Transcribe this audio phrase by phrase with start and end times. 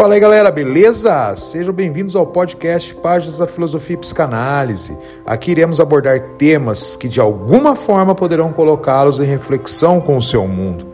[0.00, 1.36] Fala aí galera, beleza?
[1.36, 4.96] Sejam bem-vindos ao podcast Páginas da Filosofia e Psicanálise.
[5.26, 10.48] Aqui iremos abordar temas que de alguma forma poderão colocá-los em reflexão com o seu
[10.48, 10.86] mundo,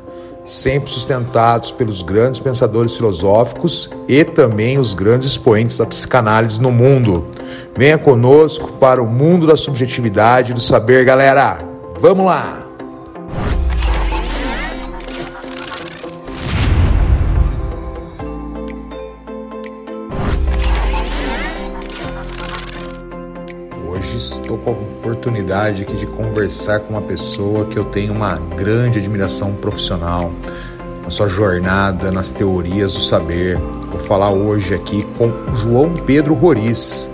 [0.45, 7.29] sempre sustentados pelos grandes pensadores filosóficos e também os grandes expoentes da psicanálise no mundo.
[7.77, 11.61] Venha conosco para o mundo da subjetividade e do saber, galera.
[12.01, 12.66] Vamos lá!
[25.07, 30.33] Oportunidade aqui de conversar com uma pessoa que eu tenho uma grande admiração profissional,
[31.05, 33.57] na sua jornada nas teorias do saber.
[33.89, 37.09] Vou falar hoje aqui com João Pedro Roriz.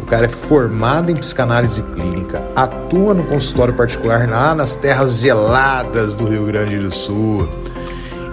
[0.00, 6.16] O cara é formado em psicanálise clínica, atua no consultório particular lá nas terras geladas
[6.16, 7.48] do Rio Grande do Sul.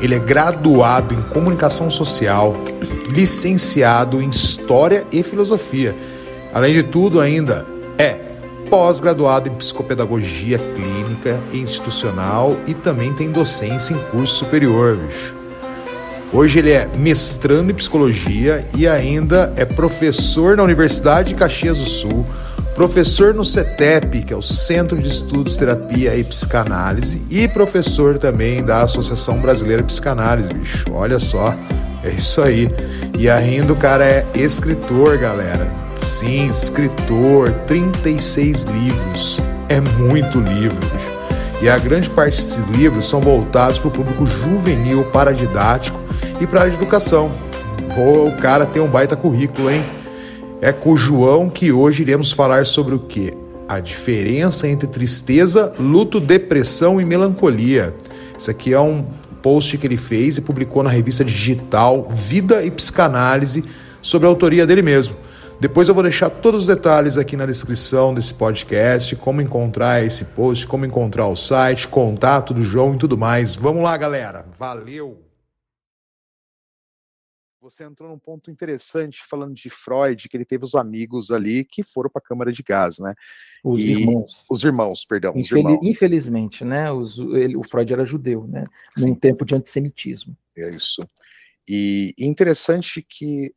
[0.02, 2.56] Ele é graduado em comunicação social,
[3.10, 5.96] licenciado em história e filosofia.
[6.52, 7.66] Além de tudo, ainda
[7.98, 8.25] é
[8.70, 15.34] pós-graduado em psicopedagogia clínica e institucional e também tem docência em curso superior, bicho.
[16.34, 21.86] Hoje ele é mestrando em psicologia e ainda é professor na Universidade de Caxias do
[21.86, 22.26] Sul,
[22.74, 28.64] professor no CETEP, que é o Centro de Estudos, Terapia e Psicanálise, e professor também
[28.66, 30.86] da Associação Brasileira de Psicanálise, bicho.
[30.92, 31.56] Olha só,
[32.04, 32.70] é isso aí.
[33.18, 39.42] E ainda o cara é escritor, galera Sim, escritor, 36 livros.
[39.68, 40.78] É muito livro.
[41.60, 46.00] E a grande parte desses livros são voltados para o público juvenil, paradidático
[46.40, 47.32] e para a educação.
[47.96, 49.84] Pô, o cara tem um baita currículo, hein?
[50.62, 53.34] É com o João que hoje iremos falar sobre o quê?
[53.68, 57.96] A diferença entre tristeza, luto, depressão e melancolia.
[58.38, 59.04] Isso aqui é um
[59.42, 63.66] post que ele fez e publicou na revista digital Vida e Psicanálise
[64.04, 65.25] sobre a autoria dele mesmo.
[65.60, 70.26] Depois eu vou deixar todos os detalhes aqui na descrição desse podcast, como encontrar esse
[70.26, 73.56] post, como encontrar o site, contato do João e tudo mais.
[73.56, 74.46] Vamos lá, galera.
[74.60, 75.24] Valeu!
[77.62, 81.82] Você entrou num ponto interessante falando de Freud, que ele teve os amigos ali que
[81.82, 83.16] foram para a câmara de gás, né?
[83.64, 83.94] Os e...
[83.94, 84.46] irmãos.
[84.50, 85.32] Os irmãos, perdão.
[85.32, 85.52] Infeliz...
[85.52, 85.80] os irmãos.
[85.82, 86.92] Infelizmente, né?
[86.92, 88.66] Os, ele, o Freud era judeu, né?
[88.96, 89.08] Sim.
[89.08, 90.38] Num tempo de antissemitismo.
[90.56, 91.04] É isso.
[91.68, 93.52] E interessante que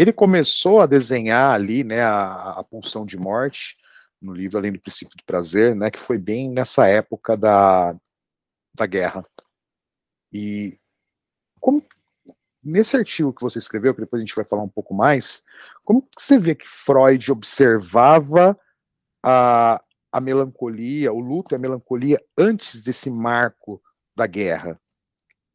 [0.00, 3.76] ele começou a desenhar ali, né, a, a pulsão de morte
[4.20, 7.94] no livro Além do Princípio do Prazer, né, que foi bem nessa época da,
[8.74, 9.20] da guerra.
[10.32, 10.78] E
[11.60, 11.84] como
[12.64, 15.42] nesse artigo que você escreveu, que depois a gente vai falar um pouco mais,
[15.84, 18.58] como você vê que Freud observava
[19.22, 23.82] a, a melancolia, o luto e a melancolia antes desse marco
[24.16, 24.80] da guerra?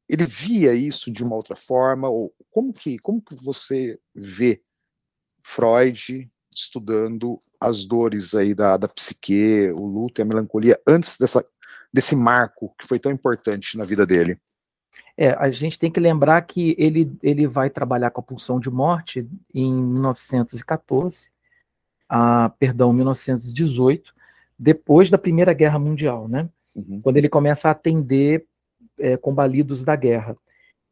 [0.07, 2.09] Ele via isso de uma outra forma?
[2.09, 4.61] Ou como que, como que você vê
[5.43, 11.45] Freud estudando as dores aí da, da psique, o luto e a melancolia antes dessa,
[11.93, 14.39] desse marco que foi tão importante na vida dele?
[15.17, 18.69] É, a gente tem que lembrar que ele, ele vai trabalhar com a pulsão de
[18.69, 21.31] morte em 1914,
[22.09, 24.13] a, perdão, 1918,
[24.59, 26.49] depois da Primeira Guerra Mundial, né?
[26.75, 26.99] Uhum.
[27.01, 28.45] Quando ele começa a atender
[28.99, 30.37] é, combalidos da guerra.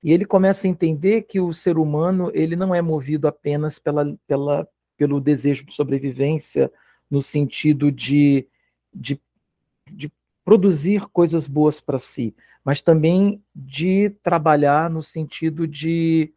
[0.04, 4.18] E ele começa a entender que o ser humano ele não é movido apenas pela,
[4.28, 6.72] pela, pelo desejo de sobrevivência,
[7.10, 8.46] no sentido de,
[8.94, 9.20] de,
[9.90, 10.12] de
[10.44, 16.34] produzir coisas boas para si, mas também de trabalhar no sentido de,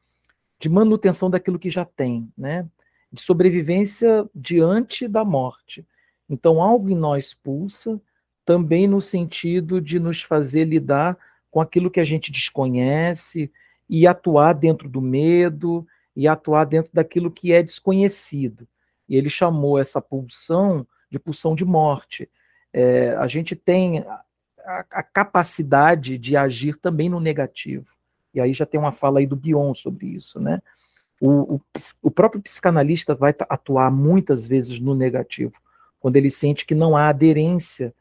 [0.61, 2.69] de manutenção daquilo que já tem, né?
[3.13, 5.87] de sobrevivência diante da morte.
[6.29, 8.01] Então, algo em nós pulsa,
[8.45, 11.17] também no sentido de nos fazer lidar
[11.51, 13.51] com aquilo que a gente desconhece
[13.89, 18.67] e atuar dentro do medo e atuar dentro daquilo que é desconhecido.
[19.09, 22.29] E ele chamou essa pulsão de pulsão de morte.
[22.73, 27.87] É, a gente tem a, a, capacidade de agir também no negativo.
[28.35, 30.61] E aí já tem uma fala aí do Bion sobre isso, né?
[31.21, 31.61] O, o,
[32.03, 35.55] o próprio psicanalista vai atuar muitas vezes no negativo,
[35.99, 37.95] quando ele sente que não há aderência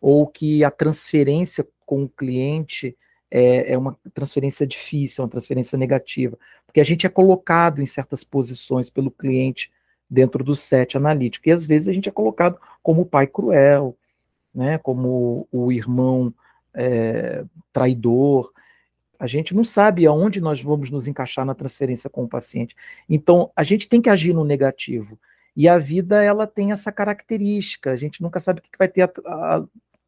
[0.00, 2.96] ou que a transferência com o cliente
[3.30, 8.24] é, é uma transferência difícil, uma transferência negativa, porque a gente é colocado em certas
[8.24, 9.70] posições pelo cliente
[10.08, 13.94] dentro do set analítico, e às vezes a gente é colocado como o pai cruel,
[14.54, 16.32] né, como o irmão
[16.72, 17.44] é,
[17.74, 18.50] traidor,
[19.18, 22.74] a gente não sabe aonde nós vamos nos encaixar na transferência com o paciente.
[23.06, 25.18] Então, a gente tem que agir no negativo.
[25.54, 27.92] E a vida, ela tem essa característica.
[27.92, 29.64] A gente nunca sabe o que vai ter a, a,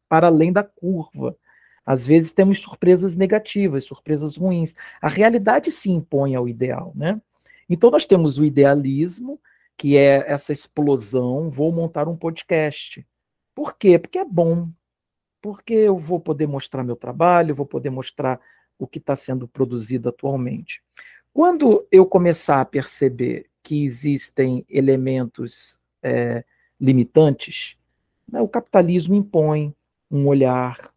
[0.09, 1.37] para além da curva.
[1.85, 4.73] Às vezes temos surpresas negativas, surpresas ruins.
[5.01, 7.21] A realidade se impõe ao ideal, né?
[7.69, 9.39] Então nós temos o idealismo,
[9.77, 13.05] que é essa explosão, vou montar um podcast.
[13.53, 13.99] Por quê?
[13.99, 14.69] Porque é bom.
[15.41, 18.39] Porque eu vou poder mostrar meu trabalho, vou poder mostrar
[18.79, 20.81] o que está sendo produzido atualmente.
[21.33, 26.43] Quando eu começar a perceber que existem elementos é,
[26.79, 27.77] limitantes,
[28.31, 29.73] né, o capitalismo impõe
[30.09, 30.93] um olhar,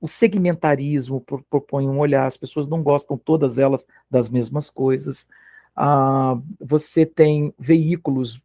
[0.00, 5.26] o segmentarismo propõe um olhar, as pessoas não gostam todas elas das mesmas coisas.
[5.74, 8.40] Ah, você tem veículos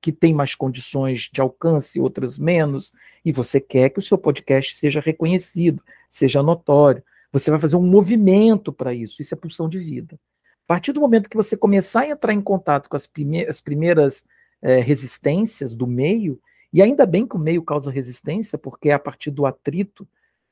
[0.00, 2.92] que têm mais condições de alcance, outras menos,
[3.24, 7.02] e você quer que o seu podcast seja reconhecido, seja notório.
[7.32, 10.18] Você vai fazer um movimento para isso, isso é pulsão de vida.
[10.64, 13.60] A partir do momento que você começar a entrar em contato com as, prime as
[13.60, 14.24] primeiras
[14.62, 16.40] é, resistências do meio,
[16.72, 20.06] e ainda bem que o meio causa resistência, porque é a partir do atrito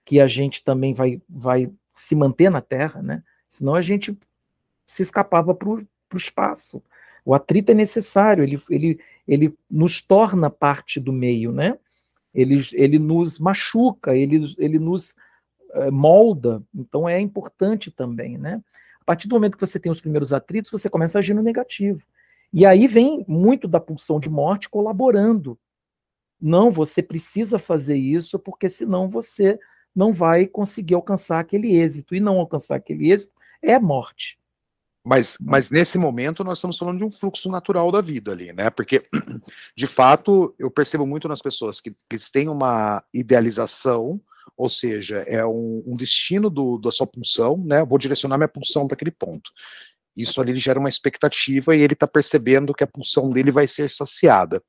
[0.05, 3.23] que a gente também vai, vai se manter na Terra, né?
[3.49, 4.17] Senão a gente
[4.87, 6.83] se escapava para o espaço.
[7.25, 11.79] O atrito é necessário, ele, ele, ele nos torna parte do meio, né?
[12.35, 15.15] Ele, ele nos machuca, ele, ele nos
[15.73, 18.63] é, molda, então é importante também, né?
[19.01, 21.43] A partir do momento que você tem os primeiros atritos, você começa a agir no
[21.43, 22.03] negativo.
[22.53, 25.59] E aí vem muito da pulsão de morte colaborando.
[26.41, 29.59] Não, você precisa fazer isso, porque senão você
[29.95, 32.15] não vai conseguir alcançar aquele êxito.
[32.15, 33.33] E não alcançar aquele êxito
[33.63, 34.39] é morte.
[35.07, 38.71] Mas, mas nesse momento nós estamos falando de um fluxo natural da vida ali, né?
[38.71, 39.03] Porque,
[39.77, 44.19] de fato, eu percebo muito nas pessoas que, que têm uma idealização,
[44.57, 47.85] ou seja, é um, um destino do, da sua pulsão, né?
[47.85, 49.51] Vou direcionar minha pulsão para aquele ponto.
[50.17, 53.91] Isso ali gera uma expectativa e ele está percebendo que a pulsão dele vai ser
[53.91, 54.63] saciada.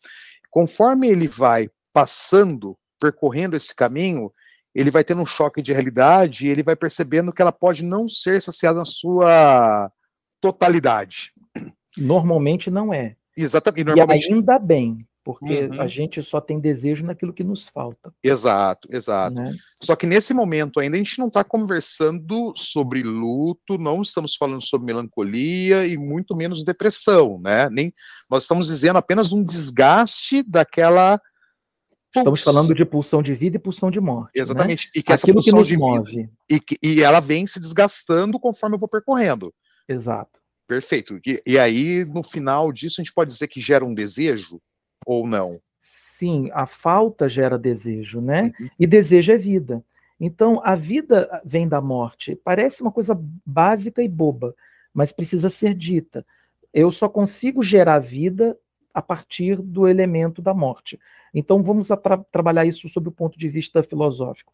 [0.50, 4.30] Conforme ele vai passando, percorrendo esse caminho,
[4.76, 8.10] ele vai tendo um choque de realidade e ele vai percebendo que ela pode não
[8.10, 9.90] ser saciada na sua
[10.42, 11.32] totalidade.
[11.98, 13.16] Normalmente não é.
[13.38, 13.82] Exatamente.
[13.82, 14.30] E, normalmente...
[14.30, 15.82] e ainda bem, porque uhum.
[15.82, 18.14] a gente só tem desejo naquilo que nos falta.
[18.22, 19.36] Exato, exato.
[19.36, 19.56] Né?
[19.82, 24.62] Só que nesse momento ainda a gente não está conversando sobre luto, não estamos falando
[24.62, 27.70] sobre melancolia e muito menos depressão, né?
[27.70, 27.94] Nem
[28.30, 31.20] nós estamos dizendo apenas um desgaste daquela
[32.20, 34.36] Estamos falando de pulsão de vida e pulsão de morte.
[34.36, 34.42] Né?
[34.42, 34.86] Exatamente.
[34.88, 34.92] Né?
[34.96, 36.16] E que Aquilo que nos move.
[36.16, 39.54] Vida, e, que, e ela vem se desgastando conforme eu vou percorrendo.
[39.88, 40.40] Exato.
[40.68, 41.20] Perfeito.
[41.26, 44.60] E, e aí, no final disso, a gente pode dizer que gera um desejo?
[45.06, 45.60] ou não?
[45.78, 48.52] Sim, a falta gera desejo, né?
[48.60, 48.70] Uhum.
[48.80, 49.84] E desejo é vida.
[50.20, 52.36] Então, a vida vem da morte.
[52.44, 54.56] Parece uma coisa básica e boba,
[54.94, 56.26] mas precisa ser dita.
[56.74, 58.58] Eu só consigo gerar vida
[58.94, 60.98] a partir do elemento da morte.
[61.38, 64.54] Então, vamos tra trabalhar isso sob o ponto de vista filosófico.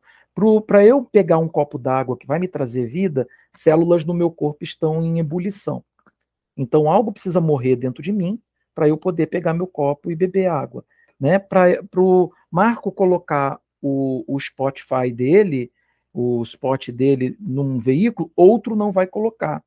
[0.65, 4.63] Para eu pegar um copo d'água que vai me trazer vida, células no meu corpo
[4.63, 5.83] estão em ebulição.
[6.57, 8.41] Então, algo precisa morrer dentro de mim
[8.73, 10.83] para eu poder pegar meu copo e beber água.
[11.19, 11.37] Né?
[11.37, 15.71] Para o Marco colocar o, o Spotify dele,
[16.11, 19.63] o spot dele num veículo, outro não vai colocar.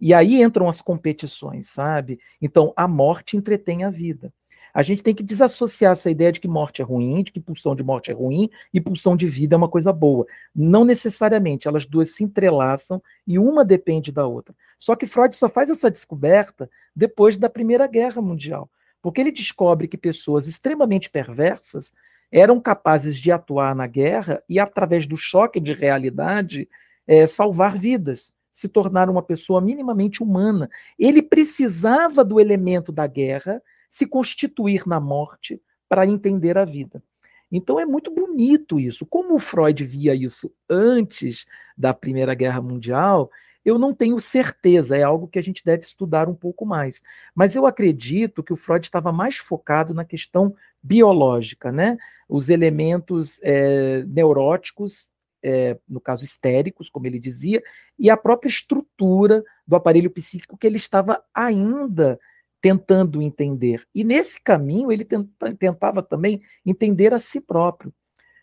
[0.00, 2.18] E aí entram as competições, sabe?
[2.42, 4.32] Então, a morte entretém a vida.
[4.72, 7.74] A gente tem que desassociar essa ideia de que morte é ruim, de que pulsão
[7.74, 10.26] de morte é ruim e pulsão de vida é uma coisa boa.
[10.54, 14.54] Não necessariamente, elas duas se entrelaçam e uma depende da outra.
[14.78, 18.70] Só que Freud só faz essa descoberta depois da Primeira Guerra Mundial,
[19.02, 21.92] porque ele descobre que pessoas extremamente perversas
[22.30, 26.68] eram capazes de atuar na guerra e, através do choque de realidade,
[27.06, 30.70] é, salvar vidas, se tornar uma pessoa minimamente humana.
[30.98, 37.02] Ele precisava do elemento da guerra se constituir na morte para entender a vida.
[37.50, 39.04] Então é muito bonito isso.
[39.04, 41.44] Como o Freud via isso antes
[41.76, 43.28] da Primeira Guerra Mundial,
[43.64, 47.02] eu não tenho certeza, é algo que a gente deve estudar um pouco mais.
[47.34, 51.98] Mas eu acredito que o Freud estava mais focado na questão biológica, né?
[52.28, 55.10] Os elementos é, neuróticos,
[55.42, 57.62] é, no caso histéricos, como ele dizia,
[57.98, 62.18] e a própria estrutura do aparelho psíquico que ele estava ainda
[62.60, 63.86] tentando entender.
[63.94, 67.92] E nesse caminho ele tenta, tentava também entender a si próprio,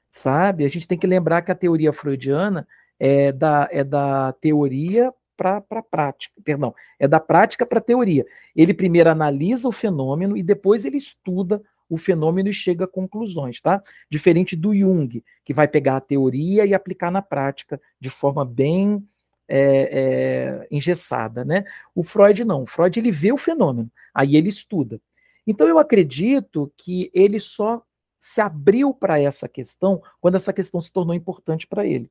[0.09, 0.65] sabe?
[0.65, 2.67] A gente tem que lembrar que a teoria freudiana
[2.99, 8.25] é da, é da teoria para a prática, perdão, é da prática para a teoria.
[8.55, 13.61] Ele primeiro analisa o fenômeno e depois ele estuda o fenômeno e chega a conclusões,
[13.61, 13.81] tá?
[14.09, 19.07] Diferente do Jung, que vai pegar a teoria e aplicar na prática de forma bem
[19.47, 21.63] é, é, engessada, né?
[21.95, 22.63] O Freud não.
[22.63, 24.99] O Freud ele vê o fenômeno, aí ele estuda.
[25.45, 27.81] Então eu acredito que ele só
[28.19, 32.09] se abriu para essa questão quando essa questão se tornou importante para ele.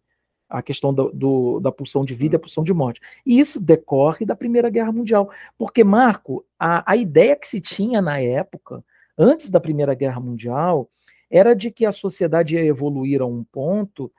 [0.48, 3.00] a questão do, do, da pulsão de vida e a pulsão de morte.
[3.24, 5.30] E isso decorre da Primeira Guerra Mundial.
[5.58, 8.84] Porque, Marco, a, a ideia que se tinha na época,
[9.18, 10.88] antes da Primeira Guerra Mundial,
[11.28, 14.10] era de que a sociedade ia evoluir a um ponto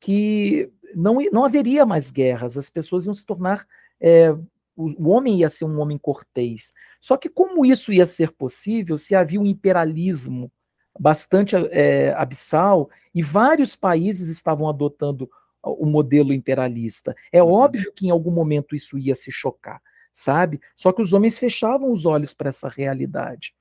[0.00, 3.66] que não, não haveria mais guerras, as pessoas iam se tornar.
[4.00, 4.30] É,
[4.76, 6.72] o, homem ia ser um homem cortês.
[7.00, 10.52] Só que, como isso ia ser possível se havia um imperialismo
[10.98, 15.28] bastante é, abissal e vários países estavam adotando
[15.62, 17.14] o modelo imperialista.
[17.32, 17.52] É uhum.
[17.52, 20.60] óbvio que em algum momento isso ia se chocar, sabe?
[20.76, 23.54] Só que os homens fechavam os olhos para essa realidade.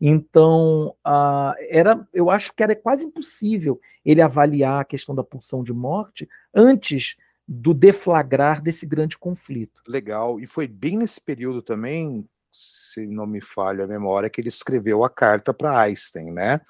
[0.00, 5.62] Então, uh, era, eu acho que era quase impossível ele avaliar a questão da pulsão
[5.62, 9.82] de morte antes do deflagrar desse grande conflito.
[9.88, 10.38] Legal.
[10.38, 15.02] E foi bem nesse período também, se não me falha a memória, que ele escreveu
[15.02, 16.60] a carta para Einstein, né?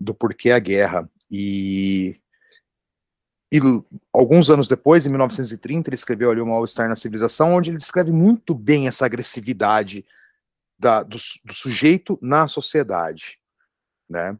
[0.00, 1.08] Do porquê a guerra.
[1.30, 2.20] E
[3.52, 3.60] e
[4.12, 8.10] alguns anos depois, em 1930, ele escreveu ali o Mal-Estar na Civilização, onde ele descreve
[8.10, 10.04] muito bem essa agressividade
[10.78, 13.38] da, do, do, sujeito na sociedade,
[14.08, 14.38] né?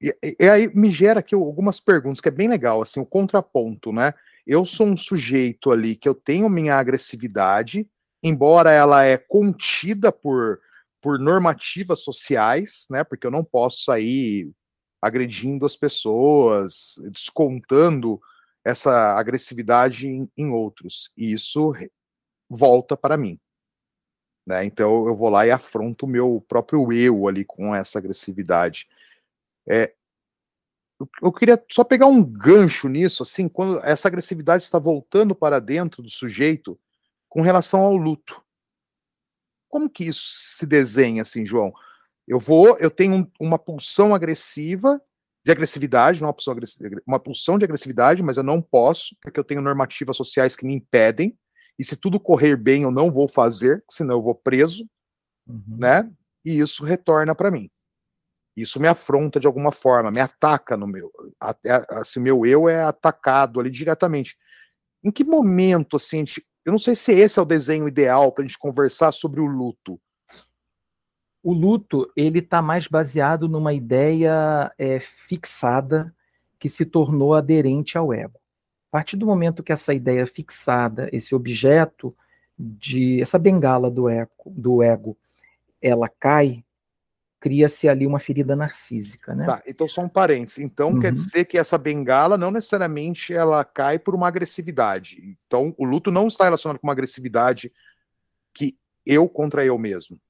[0.00, 3.92] E, e, aí me gera aqui algumas perguntas, que é bem legal, assim, o contraponto,
[3.92, 4.12] né?
[4.46, 7.88] Eu sou um sujeito ali que eu tenho minha agressividade,
[8.22, 10.60] embora ela é contida por,
[11.00, 13.04] por normativas sociais, né?
[13.04, 14.50] Porque eu não posso sair
[15.00, 18.20] agredindo as pessoas, descontando
[18.64, 21.12] essa agressividade em, em outros.
[21.16, 21.72] E isso
[22.48, 23.38] volta para mim.
[24.46, 24.64] Né?
[24.64, 28.88] Então eu vou lá e afronto o meu próprio eu ali com essa agressividade.
[29.68, 29.92] É,
[31.20, 36.02] eu queria só pegar um gancho nisso, assim, quando essa agressividade está voltando para dentro
[36.02, 36.78] do sujeito
[37.28, 38.42] com relação ao luto.
[39.68, 41.72] Como que isso se desenha, assim, João?
[42.28, 45.00] Eu vou, eu tenho uma pulsão agressiva,
[45.44, 46.56] de agressividade, não uma pulsão,
[47.06, 50.74] uma pulsão de agressividade, mas eu não posso, porque eu tenho normativas sociais que me
[50.74, 51.36] impedem,
[51.82, 54.88] e se tudo correr bem, eu não vou fazer, senão eu vou preso,
[55.48, 55.76] uhum.
[55.80, 56.08] né?
[56.44, 57.68] E isso retorna para mim.
[58.56, 61.10] Isso me afronta de alguma forma, me ataca no meu,
[61.40, 64.38] até assim, meu eu é atacado ali diretamente.
[65.02, 66.24] Em que momento, assim,
[66.64, 69.46] eu não sei se esse é o desenho ideal para a gente conversar sobre o
[69.46, 70.00] luto,
[71.42, 76.14] o luto ele está mais baseado numa ideia é, fixada
[76.60, 78.40] que se tornou aderente ao ego.
[78.92, 82.14] A partir do momento que essa ideia fixada, esse objeto
[82.58, 85.16] de essa bengala do ego, do ego
[85.80, 86.62] ela cai,
[87.40, 89.46] cria-se ali uma ferida narcísica, né?
[89.46, 90.58] Tá, então só um parênteses.
[90.58, 91.00] Então uhum.
[91.00, 95.36] quer dizer que essa bengala não necessariamente ela cai por uma agressividade.
[95.46, 97.72] Então o luto não está relacionado com uma agressividade
[98.52, 100.20] que eu contra eu mesmo.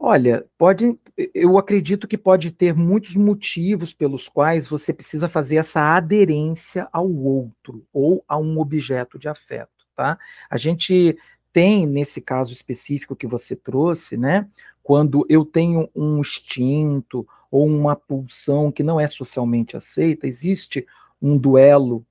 [0.00, 0.96] Olha, pode,
[1.34, 7.10] eu acredito que pode ter muitos motivos pelos quais você precisa fazer essa aderência ao
[7.10, 10.16] outro ou a um objeto de afeto, tá?
[10.48, 11.18] A gente
[11.52, 14.48] tem nesse caso específico que você trouxe, né?
[14.84, 20.86] Quando eu tenho um instinto ou uma pulsão que não é socialmente aceita, existe
[21.20, 22.06] um duelo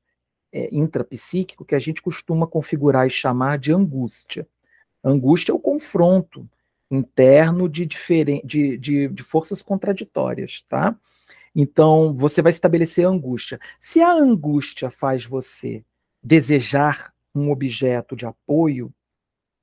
[0.51, 4.45] é, intrapsíquico que a gente costuma configurar e chamar de angústia.
[5.01, 6.47] Angústia é o confronto
[6.89, 10.95] interno de, de, de, de forças contraditórias, tá?
[11.53, 13.59] Então, você vai estabelecer angústia.
[13.79, 15.83] Se a angústia faz você
[16.21, 18.93] desejar um objeto de apoio,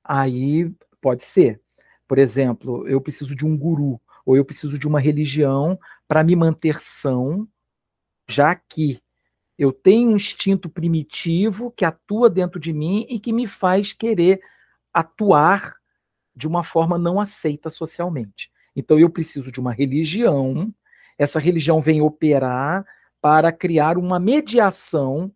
[0.03, 1.61] aí pode ser.
[2.07, 6.35] Por exemplo, eu preciso de um guru, ou eu preciso de uma religião para me
[6.35, 7.47] manter são,
[8.27, 9.01] já que
[9.57, 14.41] eu tenho um instinto primitivo que atua dentro de mim e que me faz querer
[14.93, 15.75] atuar
[16.35, 18.51] de uma forma não aceita socialmente.
[18.75, 20.73] Então eu preciso de uma religião,
[21.17, 22.85] essa religião vem operar
[23.21, 25.31] para criar uma mediação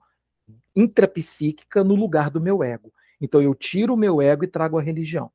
[0.75, 2.91] intrapsíquica no lugar do meu ego.
[3.19, 5.31] Então eu tiro o meu ego e trago a religião.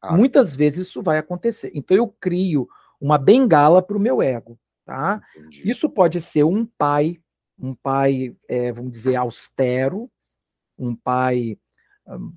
[0.00, 0.16] Ah.
[0.16, 1.70] Muitas vezes isso vai acontecer.
[1.74, 2.68] Então eu crio
[3.00, 4.58] uma bengala para o meu ego.
[4.84, 5.22] Tá?
[5.64, 7.18] Isso pode ser um pai,
[7.58, 10.10] um pai, é, vamos dizer, austero,
[10.78, 11.58] um pai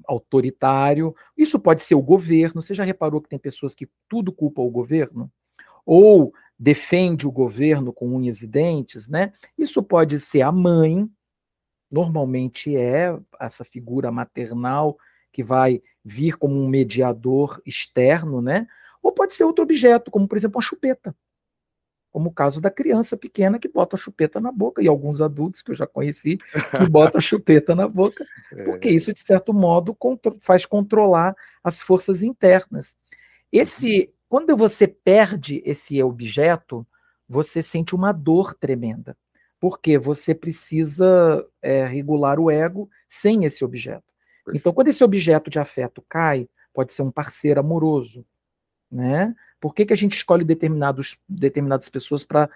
[0.05, 1.15] autoritário.
[1.37, 2.61] Isso pode ser o governo.
[2.61, 5.31] Você já reparou que tem pessoas que tudo culpa o governo?
[5.85, 9.31] Ou defende o governo com unhas e dentes, né?
[9.57, 11.09] Isso pode ser a mãe,
[11.89, 14.97] normalmente é essa figura maternal
[15.31, 18.67] que vai vir como um mediador externo, né?
[19.03, 21.15] Ou pode ser outro objeto, como por exemplo uma chupeta
[22.17, 25.61] como o caso da criança pequena que bota a chupeta na boca, e alguns adultos
[25.61, 28.25] que eu já conheci que botam a chupeta na boca,
[28.65, 28.91] porque é.
[28.91, 29.95] isso, de certo modo,
[30.39, 32.95] faz controlar as forças internas.
[33.51, 36.87] Esse, quando você perde esse objeto,
[37.29, 39.15] você sente uma dor tremenda.
[39.59, 44.11] porque você precisa é, regular o ego sem esse objeto.
[44.55, 48.25] Então, quando esse objeto de afeto cai, pode ser um parceiro amoroso,
[48.91, 49.35] né?
[49.59, 52.49] Por que, que a gente escolhe determinados, determinadas pessoas para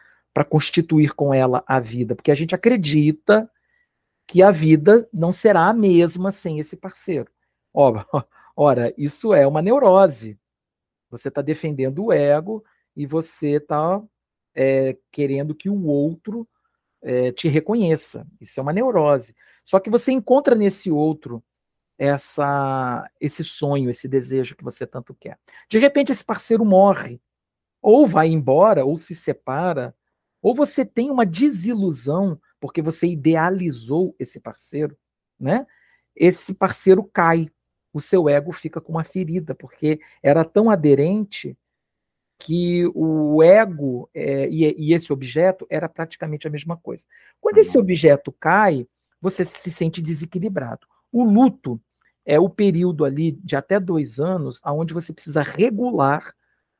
[0.47, 2.15] constituir com ela a vida?
[2.15, 3.49] Porque a gente acredita
[4.27, 7.29] que a vida não será a mesma sem esse parceiro.
[7.73, 8.05] Ora,
[8.55, 10.39] ora isso é uma neurose.
[11.09, 12.63] Você está defendendo o ego
[12.95, 14.01] e você está
[14.55, 16.47] é, querendo que o outro
[17.01, 18.25] é, te reconheça.
[18.39, 19.35] Isso é uma neurose.
[19.65, 21.43] Só que você encontra nesse outro
[22.01, 25.37] essa esse sonho, esse desejo que você tanto quer.
[25.69, 27.21] De repente esse parceiro morre,
[27.79, 29.95] ou vai embora, ou se separa,
[30.41, 34.97] ou você tem uma desilusão porque você idealizou esse parceiro,
[35.39, 35.67] né?
[36.15, 37.51] Esse parceiro cai,
[37.93, 41.55] o seu ego fica com uma ferida, porque era tão aderente
[42.39, 47.05] que o ego é, e, e, esse objeto era praticamente a mesma coisa.
[47.39, 47.83] Quando esse uhum.
[47.83, 48.87] objeto cai,
[49.21, 50.87] você se sente desequilibrado.
[51.11, 51.79] O luto
[52.25, 56.33] é o período ali de até dois anos, onde você precisa regular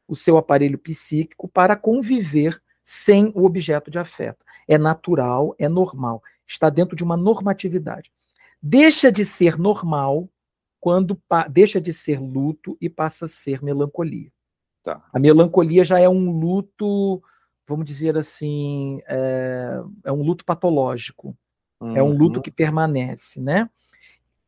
[0.08, 4.46] o seu aparelho psíquico para conviver sem o objeto de afeto.
[4.68, 8.12] É natural, é normal, está dentro de uma normatividade.
[8.62, 10.30] Deixa de ser normal
[10.80, 11.20] quando
[11.50, 14.32] deixa de ser luto e passa a ser melancolia.
[14.84, 15.04] Tá.
[15.14, 17.22] A melancolia já é um luto,
[17.68, 21.38] vamos dizer assim, é, é um luto patológico.
[21.80, 21.96] Uhum.
[21.96, 22.42] É um luto uhum.
[22.42, 23.70] que permanece, né?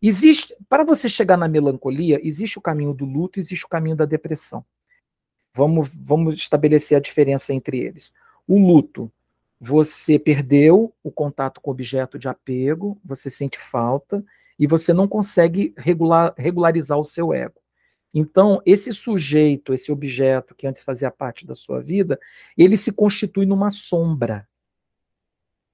[0.06, 4.04] Existe, para você chegar na melancolia, existe o caminho do luto, existe o caminho da
[4.04, 4.66] depressão.
[5.56, 8.14] Vamos, vamos estabelecer a diferença entre eles.
[8.46, 9.10] O luto,
[9.58, 14.22] você perdeu o contato com o objeto de apego, você sente falta
[14.60, 17.62] e você não consegue regular, regularizar o seu ego.
[18.14, 22.20] Então, esse sujeito, esse objeto que antes fazia parte da sua vida,
[22.58, 24.46] ele se constitui numa sombra.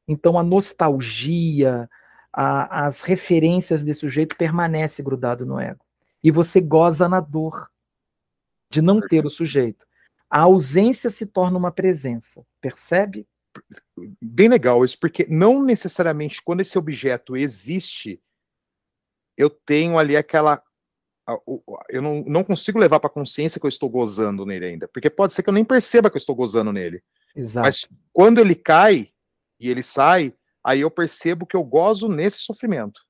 [0.07, 1.89] Então, a nostalgia,
[2.33, 5.83] a, as referências desse sujeito permanece grudado no ego.
[6.23, 7.69] E você goza na dor
[8.69, 9.85] de não ter o sujeito.
[10.29, 13.27] A ausência se torna uma presença, percebe?
[14.21, 18.21] Bem legal isso, porque não necessariamente quando esse objeto existe,
[19.35, 20.61] eu tenho ali aquela.
[21.89, 25.09] Eu não, não consigo levar para a consciência que eu estou gozando nele ainda, porque
[25.09, 27.03] pode ser que eu nem perceba que eu estou gozando nele.
[27.35, 27.65] Exato.
[27.65, 29.11] Mas quando ele cai
[29.59, 33.01] e ele sai, aí eu percebo que eu gozo nesse sofrimento.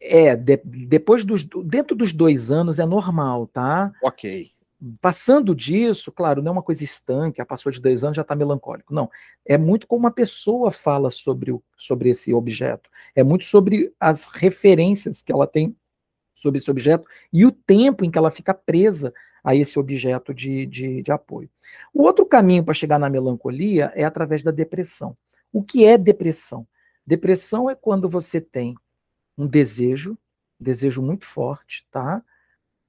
[0.00, 1.46] É, de, depois dos.
[1.64, 3.92] Dentro dos dois anos é normal, tá?
[4.02, 4.52] Ok.
[5.00, 8.36] Passando disso, claro, não é uma coisa estanque, a passou de dois anos já está
[8.36, 8.92] melancólico.
[8.92, 9.10] Não.
[9.46, 12.90] É muito como uma pessoa fala sobre, o, sobre esse objeto.
[13.14, 15.74] É muito sobre as referências que ela tem
[16.34, 20.66] sobre esse objeto e o tempo em que ela fica presa a esse objeto de,
[20.66, 21.48] de, de apoio.
[21.92, 25.16] O outro caminho para chegar na melancolia é através da depressão.
[25.52, 26.66] O que é depressão?
[27.06, 28.76] Depressão é quando você tem
[29.36, 30.16] um desejo,
[30.58, 32.22] desejo muito forte, tá?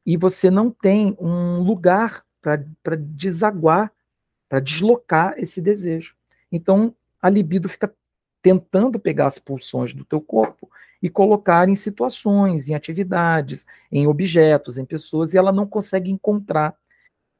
[0.05, 3.91] E você não tem um lugar para desaguar,
[4.47, 6.15] para deslocar esse desejo.
[6.51, 7.93] Então, a libido fica
[8.41, 10.69] tentando pegar as pulsões do teu corpo
[11.01, 16.75] e colocar em situações, em atividades, em objetos, em pessoas, e ela não consegue encontrar.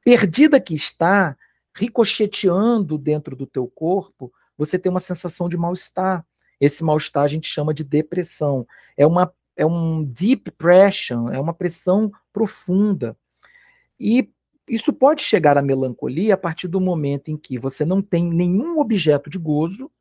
[0.03, 1.37] Perdida que está,
[1.75, 6.25] ricocheteando dentro do teu corpo, você tem uma sensação de mal-estar.
[6.59, 8.67] Esse mal-estar a gente chama de depressão.
[8.95, 13.17] É, uma, é um deep pressure, é uma pressão profunda.
[13.99, 14.29] E
[14.67, 18.79] isso pode chegar à melancolia a partir do momento em que você não tem nenhum
[18.79, 19.91] objeto de gozo,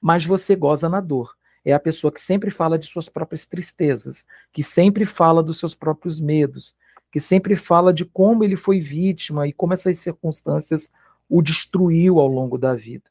[0.00, 1.36] mas você goza na dor.
[1.64, 5.74] É a pessoa que sempre fala de suas próprias tristezas, que sempre fala dos seus
[5.74, 6.76] próprios medos,
[7.12, 10.90] que sempre fala de como ele foi vítima e como essas circunstâncias
[11.28, 13.04] o destruiu ao longo da vida.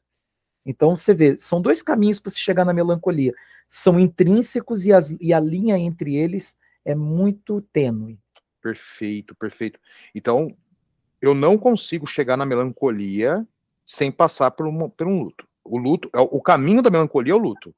[0.68, 3.32] Então você vê, são dois caminhos para se chegar na melancolia.
[3.70, 8.18] São intrínsecos e, as, e a linha entre eles é muito tênue.
[8.60, 9.80] Perfeito, perfeito.
[10.14, 10.54] Então,
[11.22, 13.46] eu não consigo chegar na melancolia
[13.84, 15.48] sem passar por, uma, por um luto.
[15.64, 17.74] O luto, é o caminho da melancolia é o luto.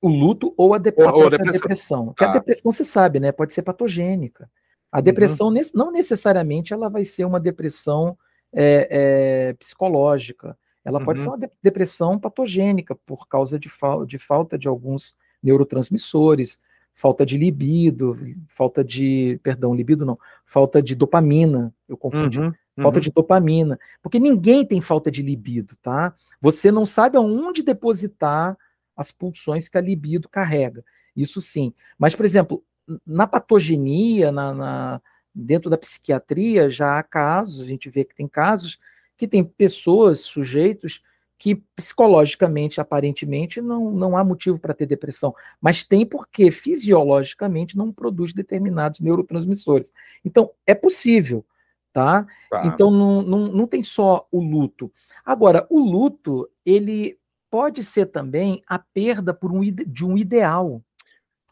[0.00, 1.60] O luto ou a, de, ou, a, ou a depressão.
[1.60, 2.06] depressão.
[2.06, 3.32] Porque a depressão, você sabe, né?
[3.32, 4.48] Pode ser patogênica.
[4.92, 5.02] A uhum.
[5.02, 5.60] depressão uhum.
[5.74, 8.16] não necessariamente ela vai ser uma depressão
[8.52, 10.56] é, é, psicológica.
[10.84, 11.04] Ela uhum.
[11.04, 11.34] pode ser uhum.
[11.34, 16.58] uma depressão patogênica por causa de, fa de falta de alguns neurotransmissores,
[16.94, 18.16] falta de libido,
[18.48, 23.02] falta de, perdão, libido não, falta de dopamina, eu confundi, uhum, falta uhum.
[23.02, 26.14] de dopamina, porque ninguém tem falta de libido, tá?
[26.40, 28.56] Você não sabe aonde depositar
[28.96, 30.84] as pulsões que a libido carrega,
[31.16, 31.72] isso sim.
[31.98, 32.62] Mas, por exemplo,
[33.06, 35.02] na patogenia, na, na
[35.34, 38.78] dentro da psiquiatria, já há casos, a gente vê que tem casos
[39.22, 41.00] que tem pessoas, sujeitos,
[41.38, 47.92] que psicologicamente, aparentemente, não, não há motivo para ter depressão, mas tem porque fisiologicamente não
[47.92, 49.92] produz determinados neurotransmissores.
[50.24, 51.46] Então, é possível,
[51.92, 52.26] tá?
[52.50, 52.66] tá.
[52.66, 54.92] Então, não, não, não tem só o luto.
[55.24, 57.16] Agora, o luto, ele
[57.48, 60.82] pode ser também a perda por um, de um ideal,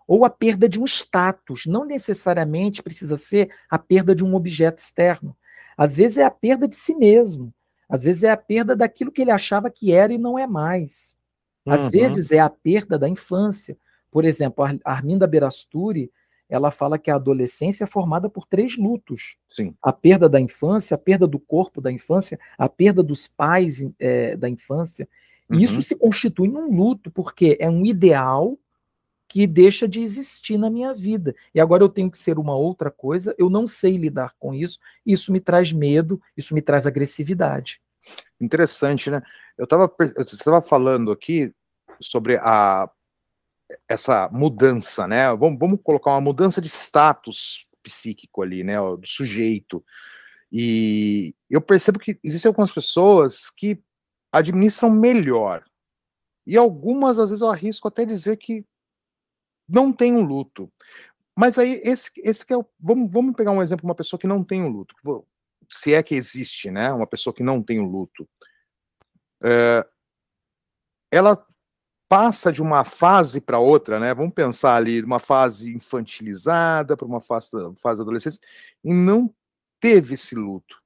[0.08, 4.82] ou a perda de um status, não necessariamente precisa ser a perda de um objeto
[4.82, 5.36] externo.
[5.76, 7.54] Às vezes é a perda de si mesmo.
[7.90, 11.16] Às vezes é a perda daquilo que ele achava que era e não é mais.
[11.66, 11.90] Às uhum.
[11.90, 13.76] vezes é a perda da infância.
[14.10, 16.10] Por exemplo, a Arminda Berasturi,
[16.48, 19.36] ela fala que a adolescência é formada por três lutos.
[19.48, 19.74] Sim.
[19.82, 24.36] A perda da infância, a perda do corpo da infância, a perda dos pais é,
[24.36, 25.08] da infância.
[25.48, 25.58] Uhum.
[25.58, 28.56] Isso se constitui num luto, porque é um ideal
[29.30, 31.36] que deixa de existir na minha vida.
[31.54, 34.80] E agora eu tenho que ser uma outra coisa, eu não sei lidar com isso,
[35.06, 37.80] isso me traz medo, isso me traz agressividade.
[38.40, 39.22] Interessante, né?
[39.56, 39.88] Eu estava
[40.18, 41.54] estava falando aqui
[42.00, 42.90] sobre a
[43.88, 45.32] essa mudança, né?
[45.36, 49.84] Vamos, vamos colocar uma mudança de status psíquico ali, né, do sujeito.
[50.50, 53.80] E eu percebo que existem algumas pessoas que
[54.32, 55.64] administram melhor.
[56.44, 58.64] E algumas, às vezes, eu arrisco até dizer que
[59.70, 60.70] não tem um luto.
[61.36, 62.66] Mas aí, esse, esse que é o.
[62.78, 64.94] Vamos, vamos pegar um exemplo uma pessoa que não tem um luto.
[65.70, 66.92] Se é que existe, né?
[66.92, 68.28] Uma pessoa que não tem um luto.
[69.42, 69.86] É,
[71.10, 71.46] ela
[72.08, 74.12] passa de uma fase para outra, né?
[74.12, 78.40] Vamos pensar ali, uma fase infantilizada para uma fase, fase adolescência,
[78.82, 79.32] e não
[79.78, 80.80] teve esse luto.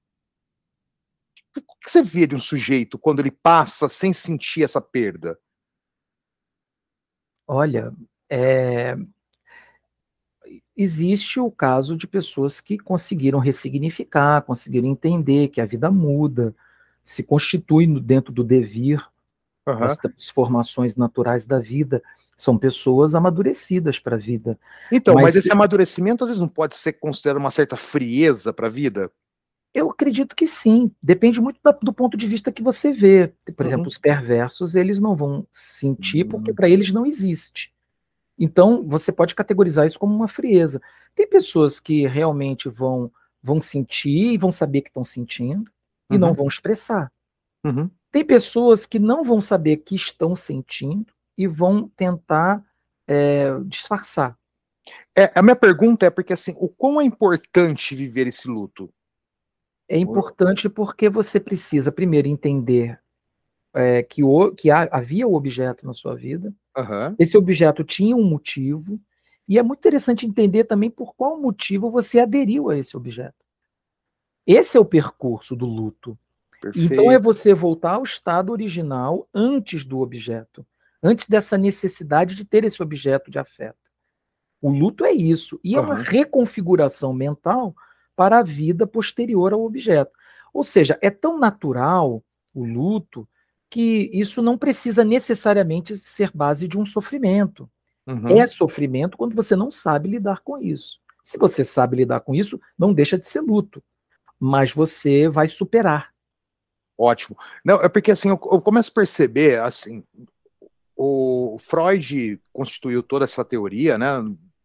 [1.57, 5.39] O que você vê de um sujeito quando ele passa sem sentir essa perda?
[7.47, 7.93] Olha,
[8.37, 8.97] é,
[10.77, 16.53] existe o caso de pessoas que conseguiram ressignificar, conseguiram entender que a vida muda,
[17.05, 19.07] se constitui dentro do devir,
[19.65, 19.85] uhum.
[19.85, 22.03] as transformações naturais da vida.
[22.37, 24.59] São pessoas amadurecidas para a vida.
[24.91, 28.67] Então, mas, mas esse amadurecimento às vezes não pode ser considerado uma certa frieza para
[28.67, 29.13] a vida?
[29.73, 30.91] Eu acredito que sim.
[31.01, 33.33] Depende muito do ponto de vista que você vê.
[33.57, 33.67] Por uhum.
[33.67, 36.57] exemplo, os perversos, eles não vão sentir porque uhum.
[36.57, 37.74] para eles não existe.
[38.39, 40.81] Então, você pode categorizar isso como uma frieza.
[41.15, 43.11] Tem pessoas que realmente vão
[43.45, 45.71] vão sentir e vão saber que estão sentindo
[46.11, 46.21] e uhum.
[46.21, 47.13] não vão expressar.
[47.63, 47.91] Uhum.
[48.11, 52.65] Tem pessoas que não vão saber que estão sentindo e vão tentar
[53.07, 54.39] é, disfarçar.
[55.15, 58.91] É, a minha pergunta é porque assim, o quão é importante viver esse luto?
[59.87, 62.99] É importante porque você precisa primeiro entender
[63.75, 66.55] é, que, o, que há, havia o objeto na sua vida.
[66.77, 67.15] Uhum.
[67.19, 69.01] Esse objeto tinha um motivo.
[69.47, 73.45] E é muito interessante entender também por qual motivo você aderiu a esse objeto.
[74.47, 76.19] Esse é o percurso do luto.
[76.61, 76.93] Perfeito.
[76.93, 80.67] Então é você voltar ao estado original antes do objeto,
[81.03, 83.77] antes dessa necessidade de ter esse objeto de afeto.
[84.63, 87.77] O luto é isso, e é uma reconfiguração mental
[88.17, 90.13] para a vida posterior ao objeto.
[90.55, 93.29] Ou seja, é tão natural o luto
[93.75, 97.69] que isso não precisa necessariamente ser base de um sofrimento.
[98.07, 98.29] Uhum.
[98.29, 101.01] É sofrimento quando você não sabe lidar com isso.
[101.25, 103.83] Se você sabe lidar com isso, não deixa de ser luto,
[104.39, 106.15] mas você vai superar.
[106.97, 107.37] Ótimo.
[107.65, 110.05] Não, é porque assim, eu, eu começo a perceber, assim,
[110.97, 114.07] o Freud constituiu toda essa teoria, né,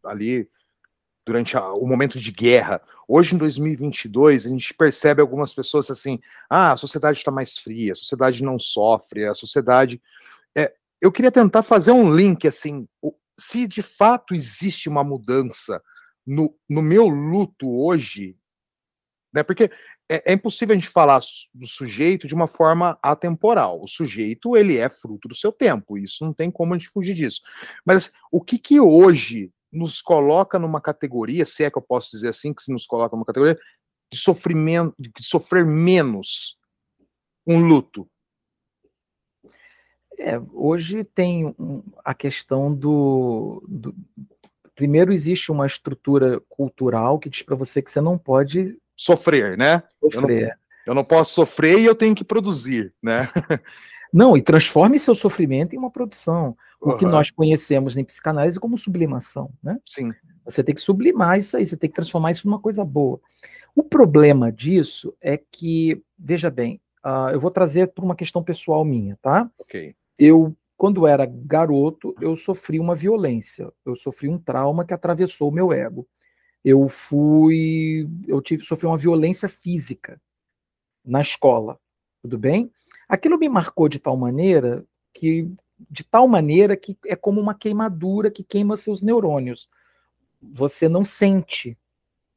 [0.06, 0.48] ali
[1.26, 2.82] durante a, o momento de guerra.
[3.08, 7.94] Hoje, em 2022, a gente percebe algumas pessoas assim: ah, a sociedade está mais fria,
[7.94, 10.02] a sociedade não sofre, a sociedade.
[10.56, 12.88] É, eu queria tentar fazer um link assim:
[13.38, 15.82] se de fato existe uma mudança
[16.26, 18.36] no, no meu luto hoje,
[19.34, 19.44] né?
[19.44, 19.72] Porque
[20.12, 21.22] é, é, impossível a gente falar
[21.54, 23.82] do sujeito de uma forma atemporal.
[23.84, 27.14] O sujeito ele é fruto do seu tempo, isso não tem como a gente fugir
[27.14, 27.42] disso.
[27.86, 32.30] Mas o que que hoje nos coloca numa categoria, se é que eu posso dizer
[32.30, 33.58] assim, que se nos coloca numa categoria
[34.12, 36.60] de sofrimento, de sofrer menos
[37.46, 38.10] um luto.
[40.18, 41.56] É, hoje tem
[42.04, 43.96] a questão do, do,
[44.80, 48.78] Primeiro, existe uma estrutura cultural que diz para você que você não pode.
[48.96, 49.84] Sofrer, né?
[50.00, 50.44] Sofrer.
[50.44, 50.56] Eu não,
[50.86, 53.28] eu não posso sofrer e eu tenho que produzir, né?
[54.12, 56.58] Não, e transforme seu sofrimento em uma produção.
[56.82, 59.80] O que nós conhecemos em psicanálise como sublimação, né?
[59.86, 60.14] Sim.
[60.46, 63.20] Você tem que sublimar isso aí, você tem que transformar isso numa coisa boa.
[63.76, 68.84] O problema disso é que, veja bem, uh, eu vou trazer para uma questão pessoal
[68.84, 69.50] minha, tá?
[69.60, 69.94] Ok.
[70.18, 75.54] Eu, quando era garoto, eu sofri uma violência, eu sofri um trauma que atravessou o
[75.54, 76.08] meu ego.
[76.64, 80.20] Eu fui, eu tive, sofri uma violência física
[81.06, 81.80] na escola,
[82.22, 82.72] tudo bem?
[83.10, 85.52] Aquilo me marcou de tal maneira que
[85.90, 89.70] de tal maneira que é como uma queimadura que queima seus neurônios.
[90.42, 91.78] Você não sente.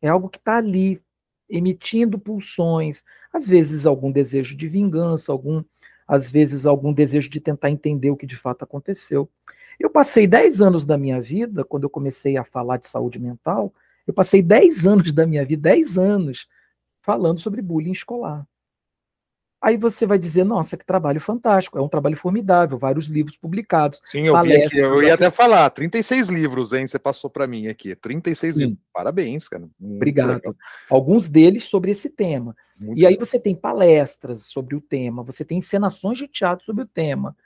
[0.01, 1.01] É algo que está ali,
[1.49, 5.63] emitindo pulsões, às vezes algum desejo de vingança, algum,
[6.07, 9.29] às vezes algum desejo de tentar entender o que de fato aconteceu.
[9.79, 13.73] Eu passei 10 anos da minha vida, quando eu comecei a falar de saúde mental,
[14.07, 16.49] eu passei 10 anos da minha vida, 10 anos,
[17.03, 18.47] falando sobre bullying escolar.
[19.63, 24.03] Aí você vai dizer, nossa, que trabalho fantástico, é um trabalho formidável, vários livros publicados.
[24.07, 27.69] Sim, eu vi aqui, eu ia até falar, 36 livros, hein, você passou para mim
[27.69, 28.61] aqui, 36 Sim.
[28.61, 28.79] livros.
[28.93, 29.69] Parabéns, cara.
[29.79, 30.35] Muito Obrigado.
[30.35, 30.57] Legal.
[30.91, 32.57] Alguns deles sobre esse tema.
[32.81, 36.83] Muito e aí você tem palestras sobre o tema, você tem encenações de teatro sobre
[36.83, 37.37] o tema.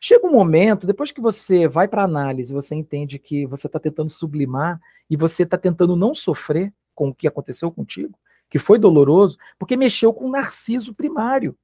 [0.00, 4.08] Chega um momento, depois que você vai para análise, você entende que você está tentando
[4.08, 8.18] sublimar e você está tentando não sofrer com o que aconteceu contigo,
[8.50, 11.56] que foi doloroso, porque mexeu com o narciso primário,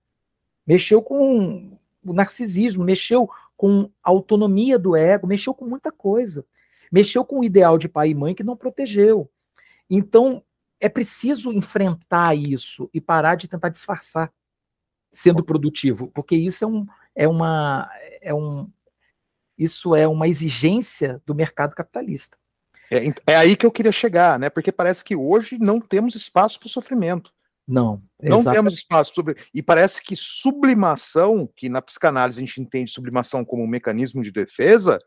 [0.67, 6.45] mexeu com o narcisismo, mexeu com a autonomia do ego, mexeu com muita coisa,
[6.91, 9.31] mexeu com o ideal de pai e mãe que não protegeu.
[9.89, 10.43] Então,
[10.81, 14.33] é preciso enfrentar isso e parar de tentar disfarçar
[15.11, 17.89] sendo produtivo, porque isso é, um, é uma
[18.21, 18.69] é um
[19.57, 22.37] isso é uma exigência do mercado capitalista.
[22.91, 24.51] É, é aí que eu queria chegar, né?
[24.51, 27.33] Porque parece que hoje não temos espaço para o sofrimento.
[27.67, 28.03] Não.
[28.23, 28.55] Não exatamente.
[28.55, 29.37] temos espaço sobre.
[29.53, 34.31] E parece que sublimação, que na psicanálise a gente entende sublimação como um mecanismo de
[34.31, 34.99] defesa,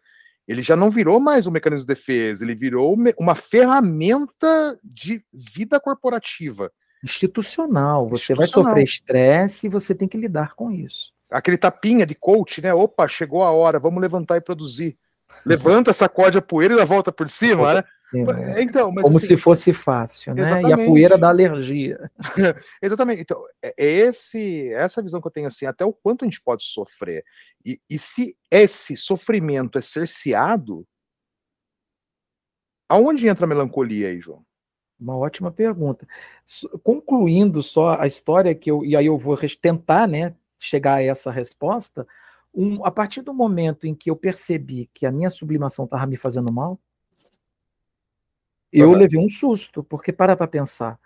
[0.48, 5.80] ele já não virou mais um mecanismo de defesa, ele virou uma ferramenta de vida
[5.80, 6.72] corporativa.
[7.04, 8.08] Institucional.
[8.08, 8.64] Você Institucional.
[8.64, 11.12] vai sofrer estresse e você tem que lidar com isso.
[11.30, 12.74] Aquele tapinha de coach, né?
[12.74, 14.98] Opa, chegou a hora, vamos levantar e produzir.
[15.46, 17.84] Levanta, sacode a poeira e dá volta por cima, né?
[18.14, 20.44] É, então, Como assim, se fosse fácil, né?
[20.44, 20.80] Exatamente.
[20.80, 22.10] E a poeira da alergia.
[22.82, 23.22] exatamente.
[23.22, 26.42] Então, é, é esse, essa visão que eu tenho assim, até o quanto a gente
[26.42, 27.26] pode sofrer.
[27.66, 30.88] E, e se esse sofrimento é cerceado,
[32.88, 34.46] aonde entra a melancolia aí, João?
[34.98, 36.08] Uma ótima pergunta.
[36.82, 41.30] Concluindo só a história que eu e aí eu vou tentar, né, chegar a essa
[41.30, 42.08] resposta.
[42.54, 46.18] Um, a partir do momento em que eu percebi que a minha sublimação estava me
[46.18, 46.80] fazendo mal,
[48.72, 48.98] eu uhum.
[48.98, 51.00] levei um susto, porque para para pensar.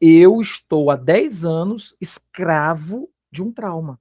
[0.00, 4.00] Eu estou há 10 anos escravo de um trauma.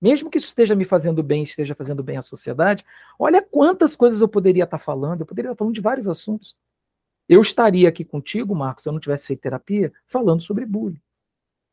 [0.00, 2.84] Mesmo que isso esteja me fazendo bem, esteja fazendo bem à sociedade,
[3.18, 5.20] olha quantas coisas eu poderia estar falando.
[5.20, 6.56] Eu poderia estar falando de vários assuntos.
[7.28, 11.00] Eu estaria aqui contigo, Marcos, se eu não tivesse feito terapia, falando sobre bullying.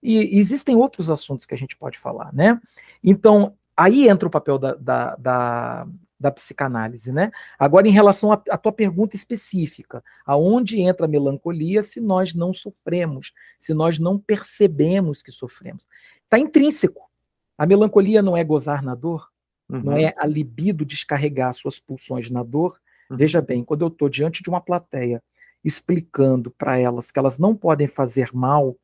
[0.03, 2.61] E existem outros assuntos que a gente pode falar, né?
[3.03, 5.87] Então, aí entra o papel da, da, da,
[6.19, 7.31] da psicanálise, né?
[7.59, 13.33] Agora, em relação à tua pergunta específica, aonde entra a melancolia se nós não sofremos,
[13.59, 15.87] se nós não percebemos que sofremos?
[16.23, 17.07] Está intrínseco.
[17.55, 19.29] A melancolia não é gozar na dor,
[19.69, 19.81] uhum.
[19.81, 22.79] não é a libido descarregar suas pulsões na dor.
[23.09, 23.17] Uhum.
[23.17, 25.23] Veja bem, quando eu estou diante de uma plateia
[25.63, 28.75] explicando para elas que elas não podem fazer mal,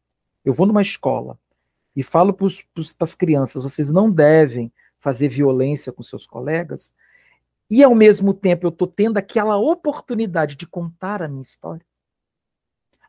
[0.46, 1.38] eu vou numa escola
[1.96, 2.48] e falo para
[3.00, 4.72] as crianças: vocês não devem
[5.04, 6.96] fazer violência com seus colegas,
[7.70, 11.86] e ao mesmo tempo eu estou tendo aquela oportunidade de contar a minha história.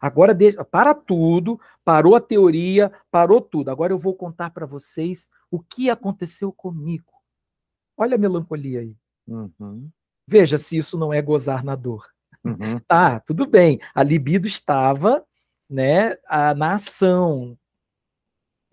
[0.00, 3.70] Agora deixa, para tudo, parou a teoria, parou tudo.
[3.70, 7.12] Agora eu vou contar para vocês o que aconteceu comigo.
[7.96, 8.96] Olha a melancolia aí.
[9.26, 9.88] Uhum.
[10.26, 12.06] Veja se isso não é gozar na dor.
[12.44, 12.80] Uhum.
[12.88, 13.80] Tá, tudo bem.
[13.94, 15.24] A libido estava
[15.70, 17.56] né, a, na ação,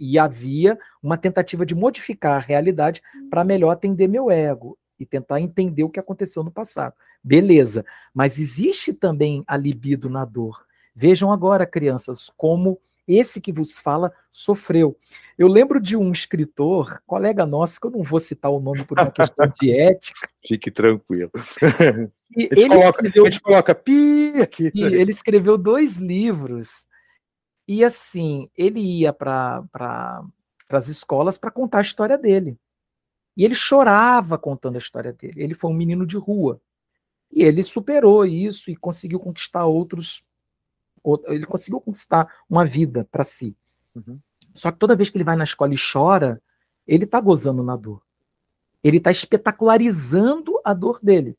[0.02, 5.40] e havia uma tentativa de modificar a realidade para melhor atender meu ego e tentar
[5.40, 6.96] entender o que aconteceu no passado.
[7.24, 10.66] Beleza, mas existe também a libido na dor.
[10.96, 14.98] Vejam agora, crianças, como esse que vos fala sofreu.
[15.38, 19.00] Eu lembro de um escritor, colega nosso, que eu não vou citar o nome por
[19.00, 20.28] uma questão de ética.
[20.48, 21.32] Fique tranquilo.
[22.36, 24.72] E a, gente ele coloca, escreveu, a gente coloca pi aqui.
[24.74, 26.86] Ele escreveu dois livros.
[27.67, 30.24] E assim, ele ia para pra,
[30.69, 32.58] as escolas para contar a história dele.
[33.36, 35.41] E ele chorava contando a história dele.
[35.41, 36.60] Ele foi um menino de rua.
[37.32, 40.24] E ele superou isso e conseguiu conquistar outros.
[41.28, 43.56] Ele conseguiu conquistar uma vida para si.
[43.95, 44.19] Uhum.
[44.54, 46.41] Só que toda vez que ele vai na escola e chora,
[46.86, 48.02] ele está gozando na dor.
[48.84, 51.38] Ele está espetacularizando a dor dele.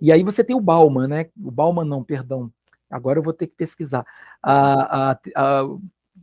[0.00, 1.30] E aí você tem o Bauman, né?
[1.42, 2.52] O Bauman não, perdão.
[2.94, 4.06] Agora eu vou ter que pesquisar.
[4.40, 5.62] A, a, a,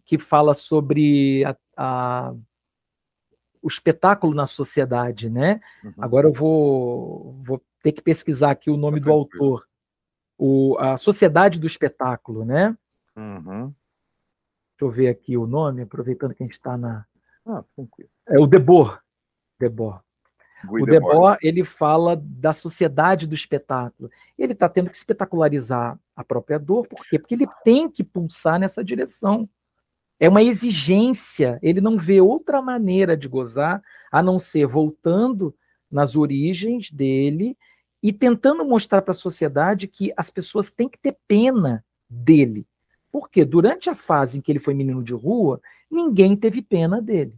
[0.06, 1.44] que fala sobre
[3.62, 5.60] o espetáculo na sociedade, né?
[5.84, 5.94] Uhum.
[6.00, 9.68] Agora eu vou, vou ter que pesquisar aqui o nome tá do autor.
[10.38, 12.76] O, a Sociedade do Espetáculo, né?
[13.16, 13.66] Uhum.
[13.68, 17.06] Deixa eu ver aqui o nome, aproveitando que a gente está na,
[17.46, 18.10] Ah, tranquilo.
[18.28, 18.98] É o Debord.
[19.60, 20.02] Debord.
[20.68, 24.10] o Debord, ele fala da sociedade do espetáculo.
[24.38, 27.20] Ele está tendo que espetacularizar a própria dor, por quê?
[27.20, 29.50] Porque ele tem que pulsar nessa direção.
[30.20, 33.82] É uma exigência, ele não vê outra maneira de gozar
[34.12, 35.56] a não ser voltando
[35.90, 37.58] nas origens dele
[38.02, 42.66] e tentando mostrar para a sociedade que as pessoas têm que ter pena dele.
[43.12, 47.34] Porque durante a fase em que ele foi menino de rua, ninguém teve pena dele.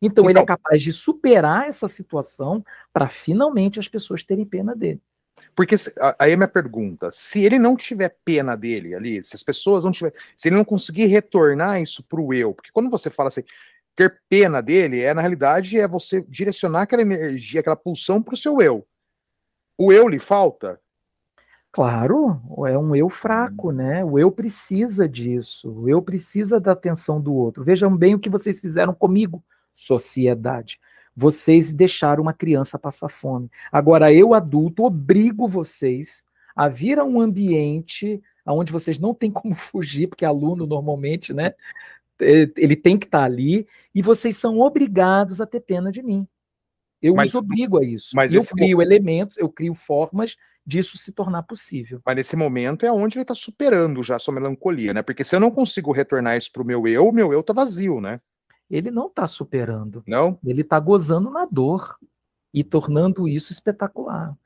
[0.00, 4.44] Então, então ele é então capaz de superar essa situação para finalmente as pessoas terem
[4.44, 5.00] pena dele.
[5.54, 5.76] Porque
[6.18, 9.92] aí é minha pergunta: se ele não tiver pena dele ali, se as pessoas não
[9.92, 13.42] tiver, se ele não conseguir retornar isso para o eu, porque quando você fala assim,
[13.96, 18.36] ter pena dele, é na realidade é você direcionar aquela energia, aquela pulsão para o
[18.36, 18.86] seu eu.
[19.76, 20.80] O eu lhe falta?
[21.70, 23.72] Claro, é um eu fraco, hum.
[23.72, 24.04] né?
[24.04, 27.64] O eu precisa disso, o eu precisa da atenção do outro.
[27.64, 30.80] Vejam bem o que vocês fizeram comigo, sociedade
[31.18, 33.50] vocês deixaram uma criança passar fome.
[33.72, 39.52] Agora, eu, adulto, obrigo vocês a vir a um ambiente onde vocês não têm como
[39.56, 41.54] fugir, porque aluno normalmente, né?
[42.20, 46.24] É, ele tem que estar ali, e vocês são obrigados a ter pena de mim.
[47.02, 48.14] Eu mas, os obrigo a isso.
[48.14, 48.92] Mas eu crio momento...
[48.92, 52.00] elementos, eu crio formas disso se tornar possível.
[52.06, 55.02] Mas nesse momento é onde ele está superando já a sua melancolia, né?
[55.02, 57.52] Porque se eu não consigo retornar isso para o meu eu, o meu eu está
[57.52, 58.20] vazio, né?
[58.70, 60.02] Ele não está superando.
[60.06, 60.38] Não?
[60.44, 61.96] Ele está gozando na dor
[62.52, 64.36] e tornando isso espetacular.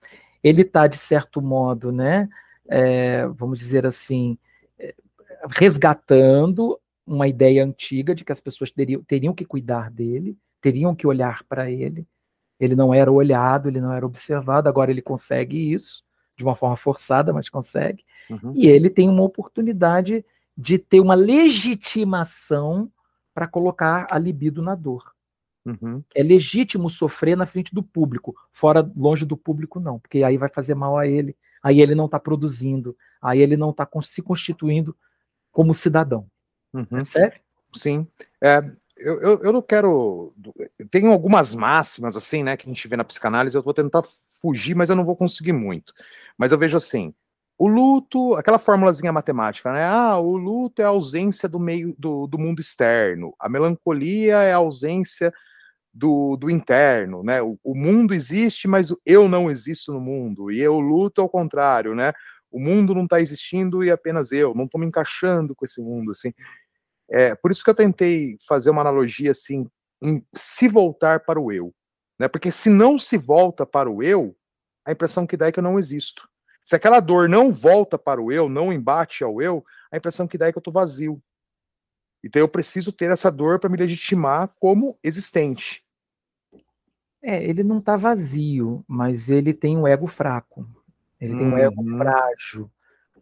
[0.42, 2.28] Ele está, de certo modo, né,
[2.68, 4.37] é, vamos dizer assim,
[4.78, 4.94] é,
[5.50, 11.06] resgatando uma ideia antiga de que as pessoas teriam, teriam que cuidar dele, teriam que
[11.06, 12.06] olhar para ele.
[12.58, 16.04] Ele não era olhado, ele não era observado, agora ele consegue isso,
[16.37, 18.04] de uma forma forçada, mas consegue.
[18.30, 18.52] Uhum.
[18.54, 20.24] E ele tem uma oportunidade
[20.56, 22.90] de ter uma legitimação
[23.34, 25.12] para colocar a libido na dor.
[25.64, 26.02] Uhum.
[26.14, 30.48] É legítimo sofrer na frente do público, fora, longe do público, não, porque aí vai
[30.48, 34.96] fazer mal a ele, aí ele não está produzindo, aí ele não está se constituindo
[35.52, 36.26] como cidadão.
[36.72, 36.98] Uhum.
[36.98, 37.40] É sério?
[37.74, 38.06] Sim.
[38.40, 38.58] É,
[38.96, 40.34] eu, eu, eu, não quero.
[40.90, 44.02] Tem algumas máximas, assim, né, que a gente vê na psicanálise, eu vou tentar
[44.40, 45.92] fugir, mas eu não vou conseguir muito.
[46.36, 47.14] Mas eu vejo assim:
[47.58, 49.84] o luto, aquela formulazinha matemática, né?
[49.84, 54.52] Ah, o luto é a ausência do meio do, do mundo externo, a melancolia é
[54.52, 55.32] a ausência
[55.92, 57.42] do, do interno, né?
[57.42, 61.94] O, o, mundo existe, mas eu não existo no mundo, e eu luto ao contrário,
[61.94, 62.12] né?
[62.50, 66.10] O mundo não está existindo e apenas eu, não estou me encaixando com esse mundo,
[66.10, 66.32] assim.
[67.10, 69.68] É, por isso que eu tentei fazer uma analogia assim,
[70.02, 71.74] em se voltar para o eu,
[72.18, 72.28] né?
[72.28, 74.34] Porque se não se volta para o eu,
[74.84, 76.28] a impressão que dá é que eu não existo.
[76.64, 80.38] Se aquela dor não volta para o eu, não embate ao eu, a impressão que
[80.38, 81.20] dá é que eu estou vazio.
[82.25, 85.85] Então eu preciso ter essa dor para me legitimar como existente.
[87.20, 90.66] É, ele não está vazio, mas ele tem um ego fraco.
[91.20, 91.98] Ele tem um ego uhum.
[91.98, 92.70] frágil.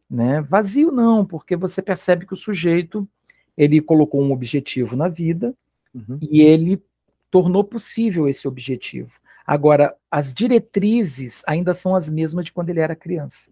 [0.08, 0.40] Né?
[0.42, 3.08] Vazio não, porque você percebe que o sujeito
[3.56, 5.54] ele colocou um objetivo na vida
[5.94, 6.18] uhum.
[6.20, 6.82] e ele
[7.30, 9.20] tornou possível esse objetivo.
[9.46, 13.50] Agora, as diretrizes ainda são as mesmas de quando ele era criança.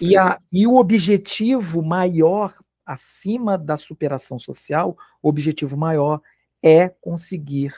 [0.00, 2.54] E, a, e o objetivo maior,
[2.86, 6.20] acima da superação social, o objetivo maior
[6.62, 7.74] é conseguir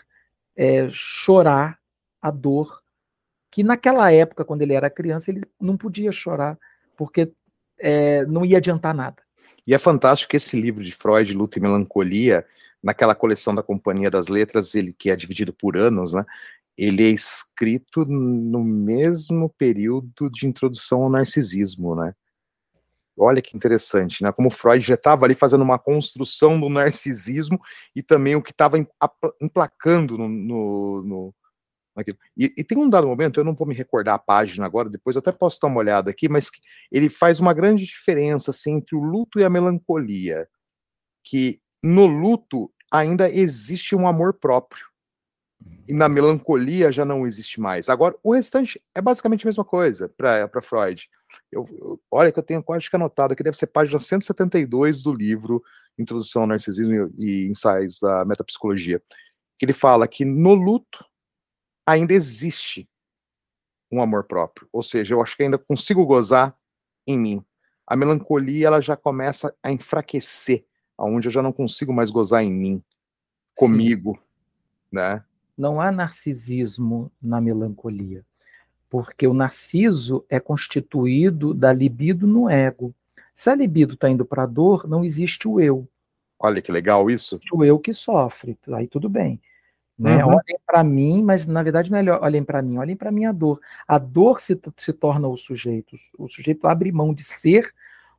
[0.57, 1.79] é, chorar
[2.20, 2.83] a dor
[3.55, 6.59] que naquela época, quando ele era criança, ele não podia chorar,
[6.96, 7.33] porque
[7.79, 9.22] é, não ia adiantar nada.
[9.66, 12.46] E é fantástico que esse livro de Freud, Luta e Melancolia,
[12.83, 16.24] naquela coleção da Companhia das Letras, ele que é dividido por anos, né?
[16.76, 22.14] ele é escrito no mesmo período de introdução ao narcisismo, né?
[23.16, 24.33] Olha que interessante, né?
[24.33, 27.61] Como Freud já estava ali fazendo uma construção do narcisismo
[27.94, 28.76] e também o que estava
[29.40, 31.35] emplacando no, no, no
[32.37, 35.16] E, e, tem um dado momento, eu não vou me recordar a página agora, depois
[35.16, 36.50] até posso dar uma olhada aqui, mas
[36.90, 40.48] ele faz uma grande diferença assim, entre o luto e a melancolia.
[41.22, 44.87] Que no luto ainda existe um amor próprio
[45.87, 47.88] e na melancolia já não existe mais.
[47.88, 51.08] Agora, o restante é basicamente a mesma coisa para Freud.
[51.50, 55.12] Eu, eu, olha que eu tenho quase que anotado aqui, deve ser página 172 do
[55.12, 55.62] livro
[55.98, 59.00] Introdução ao Narcisismo e Ensaios da Metapsicologia,
[59.58, 61.04] que ele fala que no luto
[61.87, 62.88] ainda existe
[63.90, 66.56] um amor próprio, ou seja, eu acho que ainda consigo gozar
[67.06, 67.44] em mim.
[67.87, 70.64] A melancolia ela já começa a enfraquecer,
[70.96, 72.82] aonde eu já não consigo mais gozar em mim,
[73.54, 74.18] comigo,
[74.90, 75.22] né?
[75.56, 78.24] não há narcisismo na melancolia,
[78.90, 82.94] porque o narciso é constituído da libido no ego.
[83.35, 85.88] Se a libido está indo para a dor, não existe o eu.
[86.38, 87.40] Olha que legal isso.
[87.52, 89.40] O eu que sofre, aí tudo bem.
[89.98, 90.24] Né?
[90.24, 90.32] Uhum.
[90.32, 93.60] Olhem para mim, mas na verdade não é olhem para mim, olhem para minha dor.
[93.86, 95.96] A dor se, se torna o sujeito.
[96.18, 97.72] O sujeito abre mão de ser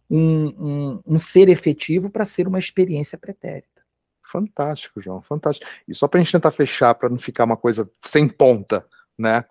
[0.10, 3.84] um, um, um ser efetivo para ser uma experiência pretérita.
[4.24, 5.70] Fantástico, João, fantástico.
[5.88, 8.86] E só para a gente tentar fechar, para não ficar uma coisa sem ponta,
[9.18, 9.46] né?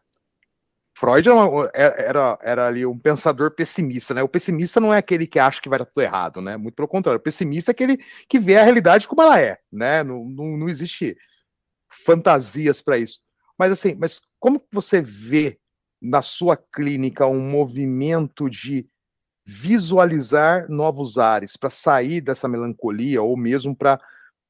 [0.97, 1.39] Freud era,
[1.75, 4.23] é, era, era, ali um pensador pessimista, né?
[4.23, 6.57] O pessimista não é aquele que acha que vai dar tudo errado, né?
[6.57, 7.19] Muito pelo contrário.
[7.19, 7.99] O pessimista é aquele
[8.29, 10.03] que vê a realidade como ela é, né?
[10.05, 11.17] Não, não, não existe
[12.05, 13.21] fantasias para isso.
[13.59, 15.59] Mas assim, mas como você vê
[16.01, 18.87] na sua clínica um movimento de
[19.47, 24.01] visualizar novos ares para sair dessa melancolia ou mesmo para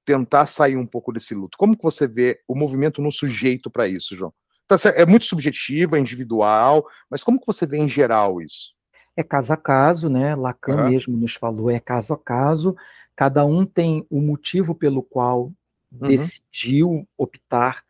[0.04, 1.58] tentar sair um pouco desse luto?
[1.58, 4.32] Como que você vê o movimento no sujeito para isso, João?
[4.66, 8.72] Tá é muito subjetivo, é individual, mas como que você vê em geral isso?
[9.16, 10.34] É caso a caso, né?
[10.34, 10.90] Lacan uhum.
[10.90, 12.74] mesmo nos falou, é caso a caso.
[13.14, 15.52] Cada um tem o motivo pelo qual
[16.00, 16.08] uhum.
[16.08, 17.84] decidiu optar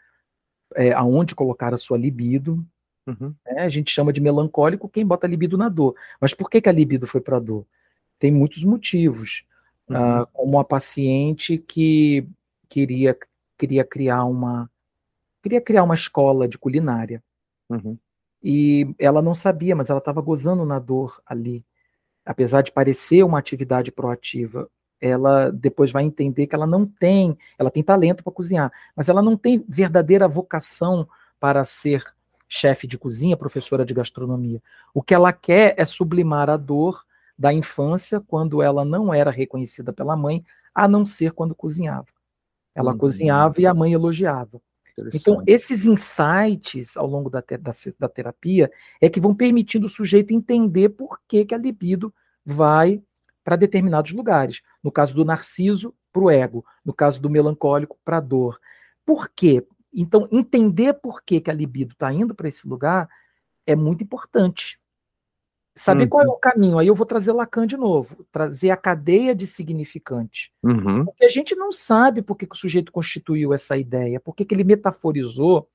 [0.74, 2.64] é, aonde colocar a sua libido.
[3.06, 3.34] Uhum.
[3.46, 3.62] Né?
[3.62, 5.94] A gente chama de melancólico quem bota libido na dor.
[6.20, 7.66] Mas por que, que a libido foi para a dor?
[8.18, 9.44] Tem muitos motivos.
[9.88, 10.22] Uhum.
[10.22, 12.26] Uh, como a paciente que
[12.68, 13.16] queria,
[13.58, 14.70] queria criar uma
[15.42, 17.22] queria criar uma escola de culinária.
[17.68, 17.98] Uhum.
[18.42, 21.62] E ela não sabia, mas ela estava gozando na dor ali.
[22.24, 24.70] Apesar de parecer uma atividade proativa,
[25.04, 29.20] ela depois vai entender que ela não tem, ela tem talento para cozinhar, mas ela
[29.20, 31.06] não tem verdadeira vocação
[31.38, 32.02] para ser
[32.48, 34.62] chefe de cozinha, professora de gastronomia.
[34.94, 37.04] O que ela quer é sublimar a dor
[37.38, 40.42] da infância, quando ela não era reconhecida pela mãe,
[40.74, 42.06] a não ser quando cozinhava.
[42.74, 42.98] Ela uhum.
[42.98, 44.58] cozinhava e a mãe elogiava.
[45.12, 49.88] Então, esses insights ao longo da, te da, da, terapia é que vão permitindo o
[49.88, 52.14] sujeito entender por que, que a libido
[52.46, 53.02] vai
[53.44, 54.62] para determinados lugares.
[54.82, 56.64] No caso do narciso, para o ego.
[56.84, 58.58] No caso do melancólico, para a dor.
[59.04, 59.64] Por quê?
[59.92, 63.08] Então, entender por que, que a libido está indo para esse lugar
[63.66, 64.80] é muito importante.
[65.76, 66.08] Saber uhum.
[66.08, 66.32] qual é uhum.
[66.32, 66.78] o caminho.
[66.78, 70.52] Aí eu vou trazer Lacan de novo, trazer a cadeia de significante.
[70.62, 71.04] Uhum.
[71.04, 74.44] Porque a gente não sabe por que, que o sujeito constituiu essa ideia, por que,
[74.44, 75.68] que ele metaforizou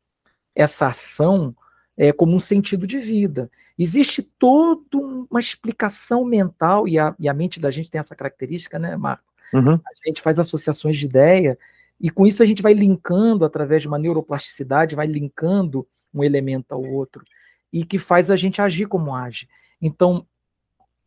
[0.56, 1.56] essa ação
[2.00, 3.52] é, como um sentido de vida.
[3.78, 4.98] Existe toda
[5.30, 9.26] uma explicação mental, e a, e a mente da gente tem essa característica, né, Marco?
[9.54, 9.74] Uhum.
[9.74, 11.60] A gente faz associações de ideia,
[12.00, 16.72] e com isso a gente vai linkando, através de uma neuroplasticidade, vai linkando um elemento
[16.72, 17.26] ao outro,
[17.72, 19.50] e que faz a gente agir como age.
[19.82, 20.26] Então,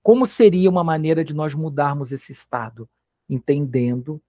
[0.02, 2.86] como seria uma maneira de nós mudarmos esse estado?
[3.30, 4.20] Entendendo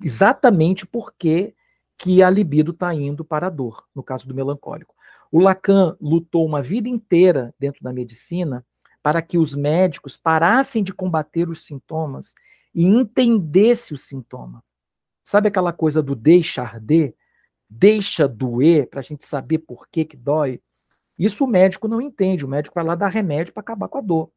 [0.00, 1.52] exatamente por que,
[1.98, 4.93] que a libido está indo para a dor, no caso do melancólico.
[5.34, 8.64] O Lacan lutou uma vida inteira dentro da medicina
[9.02, 12.36] para que os médicos parassem de combater os sintomas
[12.72, 14.62] e entendesse o sintoma.
[15.24, 17.12] Sabe aquela coisa do deixar de?
[17.68, 20.60] Deixa doer para a gente saber por que, que dói?
[21.18, 22.44] Isso o médico não entende.
[22.44, 24.30] O médico vai lá dar remédio para acabar com a dor.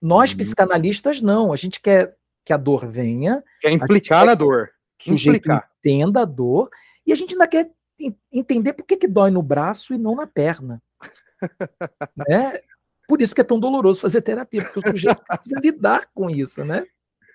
[0.00, 0.38] Nós, uhum.
[0.38, 1.52] psicanalistas, não.
[1.52, 3.44] A gente quer que a dor venha.
[3.60, 4.70] Quer implicar na dor.
[4.98, 5.70] O sujeito implicar.
[5.80, 6.70] entenda a dor.
[7.06, 7.70] E a gente ainda quer
[8.32, 10.82] entender por que, que dói no braço e não na perna.
[12.16, 12.60] né?
[13.08, 16.64] Por isso que é tão doloroso fazer terapia, porque o sujeito precisa lidar com isso,
[16.64, 16.86] né?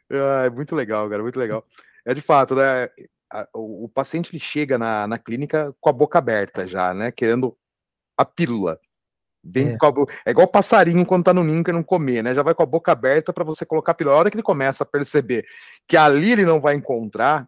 [0.10, 1.66] É muito legal, cara, muito legal.
[2.06, 2.90] É de fato, né?
[3.54, 7.12] O, o paciente ele chega na, na clínica com a boca aberta já, né?
[7.12, 7.58] Querendo
[8.16, 8.80] a pílula.
[9.44, 9.78] Bem, é.
[10.26, 12.34] é igual passarinho quando tá no ninho que não comer, né?
[12.34, 14.16] Já vai com a boca aberta para você colocar a pílula.
[14.16, 15.46] A hora que ele começa a perceber
[15.88, 17.48] que ali ele não vai encontrar,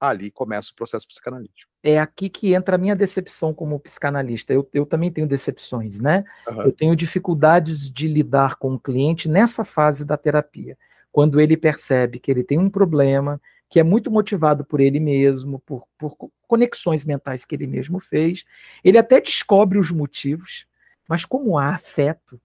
[0.00, 1.73] ali começa o processo psicanalítico.
[1.86, 4.54] É aqui que entra a minha decepção como psicanalista.
[4.54, 6.24] Eu, eu também tenho decepções, né?
[6.48, 6.62] Uhum.
[6.62, 10.78] Eu tenho dificuldades de lidar com o cliente nessa fase da terapia.
[11.12, 15.58] Quando ele percebe que ele tem um problema, que é muito motivado por ele mesmo,
[15.60, 16.16] por, por
[16.46, 18.44] conexões mentais que ele mesmo fez.
[18.82, 20.66] Ele até descobre os motivos,
[21.08, 22.40] mas como há afeto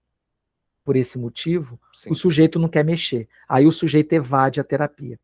[0.84, 2.10] por esse motivo, Sim.
[2.10, 3.28] o sujeito não quer mexer.
[3.48, 5.18] Aí o sujeito evade a terapia.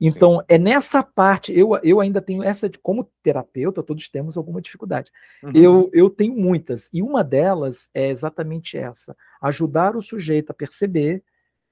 [0.00, 0.44] Então, Sim.
[0.48, 5.10] é nessa parte, eu, eu ainda tenho essa, de, como terapeuta, todos temos alguma dificuldade.
[5.42, 5.50] Uhum.
[5.54, 11.22] Eu, eu tenho muitas, e uma delas é exatamente essa: ajudar o sujeito a perceber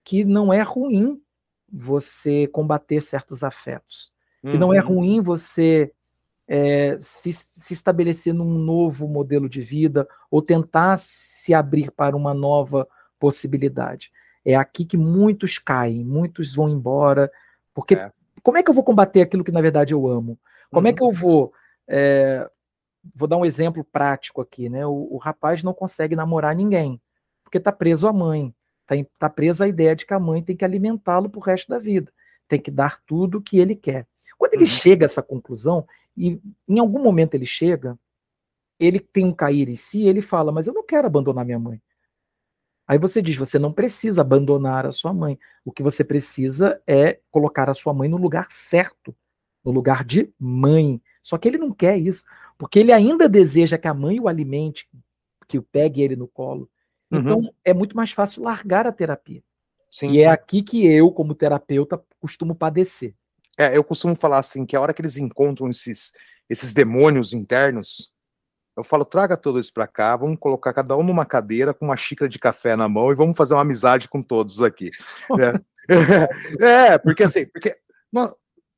[0.04, 1.20] que não é ruim
[1.72, 4.12] você combater certos afetos.
[4.42, 4.50] Uhum.
[4.50, 4.88] Que não é uhum.
[4.88, 5.92] ruim você
[6.48, 12.32] é, se, se estabelecer num novo modelo de vida ou tentar se abrir para uma
[12.32, 14.12] nova possibilidade.
[14.44, 17.30] É aqui que muitos caem, muitos vão embora,
[17.76, 18.10] porque é.
[18.42, 20.38] como é que eu vou combater aquilo que na verdade eu amo?
[20.70, 20.90] Como uhum.
[20.90, 21.52] é que eu vou.
[21.86, 22.48] É,
[23.14, 24.86] vou dar um exemplo prático aqui, né?
[24.86, 26.98] O, o rapaz não consegue namorar ninguém,
[27.44, 28.54] porque está preso à mãe.
[28.90, 31.68] Está tá preso à ideia de que a mãe tem que alimentá-lo para o resto
[31.68, 32.10] da vida.
[32.48, 34.06] tem que dar tudo que ele quer.
[34.38, 34.68] Quando ele uhum.
[34.68, 37.98] chega a essa conclusão, e em algum momento ele chega,
[38.80, 41.80] ele tem um cair em si, ele fala, mas eu não quero abandonar minha mãe.
[42.86, 45.38] Aí você diz, você não precisa abandonar a sua mãe.
[45.64, 49.14] O que você precisa é colocar a sua mãe no lugar certo,
[49.64, 51.00] no lugar de mãe.
[51.22, 52.24] Só que ele não quer isso,
[52.56, 54.88] porque ele ainda deseja que a mãe o alimente,
[55.48, 56.70] que o pegue ele no colo.
[57.10, 57.18] Uhum.
[57.18, 59.42] Então é muito mais fácil largar a terapia.
[59.90, 60.12] Sim.
[60.12, 63.14] E é aqui que eu, como terapeuta, costumo padecer.
[63.58, 66.12] É, eu costumo falar assim, que a hora que eles encontram esses,
[66.48, 68.12] esses demônios internos,
[68.76, 71.96] eu falo, traga todos isso para cá, vamos colocar cada um numa cadeira com uma
[71.96, 74.90] xícara de café na mão e vamos fazer uma amizade com todos aqui.
[76.60, 76.62] é,
[76.92, 77.76] é, porque assim, porque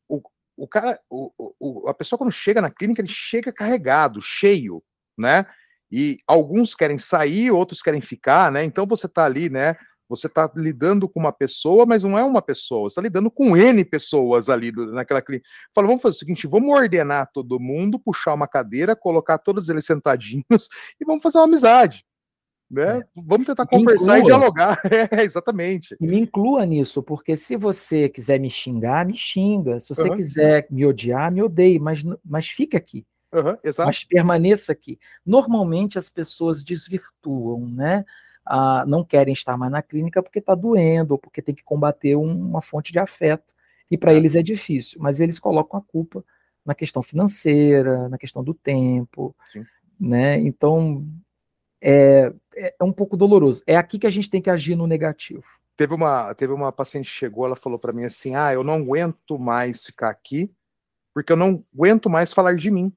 [0.09, 0.23] o,
[0.57, 4.83] o cara, o, o, a pessoa quando chega na clínica, ele chega carregado, cheio,
[5.17, 5.47] né?
[5.91, 8.63] E alguns querem sair, outros querem ficar, né?
[8.63, 9.77] Então você tá ali, né?
[10.09, 13.57] Você está lidando com uma pessoa, mas não é uma pessoa, você está lidando com
[13.57, 15.49] N pessoas ali naquela clínica.
[15.75, 19.85] Fala, vamos fazer o seguinte: vamos ordenar todo mundo, puxar uma cadeira, colocar todos eles
[19.85, 20.69] sentadinhos
[21.01, 22.05] e vamos fazer uma amizade.
[22.71, 22.99] Né?
[22.99, 23.05] É.
[23.17, 24.81] Vamos tentar conversar e dialogar.
[25.11, 25.97] É, exatamente.
[26.01, 29.81] E me inclua nisso, porque se você quiser me xingar, me xinga.
[29.81, 30.17] Se você uhum.
[30.17, 33.07] quiser me odiar, me odeie, mas, mas fique aqui.
[33.33, 34.99] Uhum, mas permaneça aqui.
[35.25, 38.05] Normalmente as pessoas desvirtuam, né?
[38.49, 42.17] Ah, não querem estar mais na clínica porque está doendo ou porque tem que combater
[42.17, 43.55] um, uma fonte de afeto.
[43.91, 44.17] E para é.
[44.17, 46.25] eles é difícil, mas eles colocam a culpa
[46.65, 49.65] na questão financeira, na questão do tempo, Sim.
[50.01, 50.39] né?
[50.39, 51.07] Então
[51.81, 53.63] é, é, é um pouco doloroso.
[53.67, 55.45] É aqui que a gente tem que agir no negativo.
[55.77, 58.75] Teve uma, teve uma paciente que chegou, ela falou para mim assim: ah, eu não
[58.75, 60.51] aguento mais ficar aqui,
[61.15, 62.93] porque eu não aguento mais falar de mim.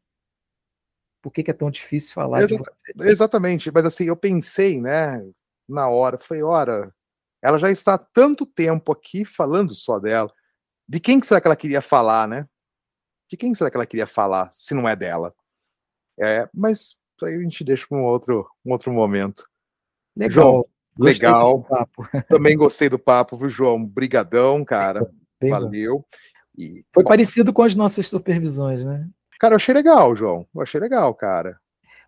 [1.22, 3.10] Por que, que é tão difícil falar Exa de você?
[3.10, 5.24] Exatamente, mas assim, eu pensei, né,
[5.72, 6.18] na hora.
[6.18, 6.94] Falei, ora,
[7.42, 10.32] ela já está há tanto tempo aqui falando só dela.
[10.88, 12.48] De quem que será que ela queria falar, né?
[13.30, 15.34] De quem será que ela queria falar, se não é dela?
[16.20, 19.48] É, mas aí a gente deixa para um outro, um outro momento.
[20.16, 20.34] Legal.
[20.34, 20.66] João,
[21.00, 21.68] legal.
[22.28, 23.84] Também gostei do papo, viu, João?
[23.84, 25.10] Brigadão, cara.
[25.40, 26.06] Bem Valeu.
[26.58, 29.08] E, Foi bom, parecido com as nossas supervisões, né?
[29.40, 30.48] Cara, eu achei legal, João.
[30.54, 31.60] Eu achei legal, cara.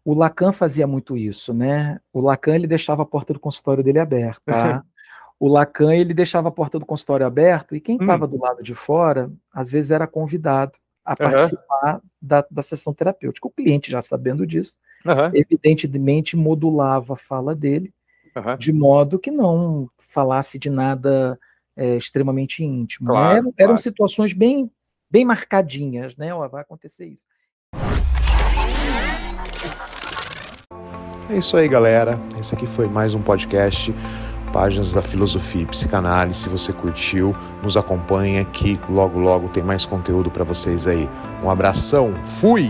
[0.05, 1.99] O Lacan fazia muito isso, né?
[2.11, 4.41] O Lacan ele deixava a porta do consultório dele aberta.
[4.45, 4.83] Tá?
[5.39, 8.29] o Lacan ele deixava a porta do consultório aberta e quem estava hum.
[8.29, 10.73] do lado de fora, às vezes era convidado
[11.05, 12.01] a participar uhum.
[12.21, 13.47] da, da sessão terapêutica.
[13.47, 15.31] O cliente, já sabendo disso, uhum.
[15.33, 17.93] evidentemente modulava a fala dele
[18.35, 18.57] uhum.
[18.57, 21.37] de modo que não falasse de nada
[21.75, 23.09] é, extremamente íntimo.
[23.09, 23.13] Né?
[23.13, 23.77] Claro, eram, claro.
[23.77, 24.71] situações bem,
[25.09, 26.33] bem marcadinhas, né?
[26.33, 27.25] Ó, vai acontecer isso.
[31.33, 32.21] É isso aí, galera.
[32.39, 33.91] Esse aqui foi mais um podcast
[34.53, 36.41] Páginas da Filosofia e Psicanálise.
[36.41, 41.09] Se você curtiu, nos acompanha que logo logo tem mais conteúdo para vocês aí.
[41.43, 42.13] Um abração.
[42.23, 42.69] Fui.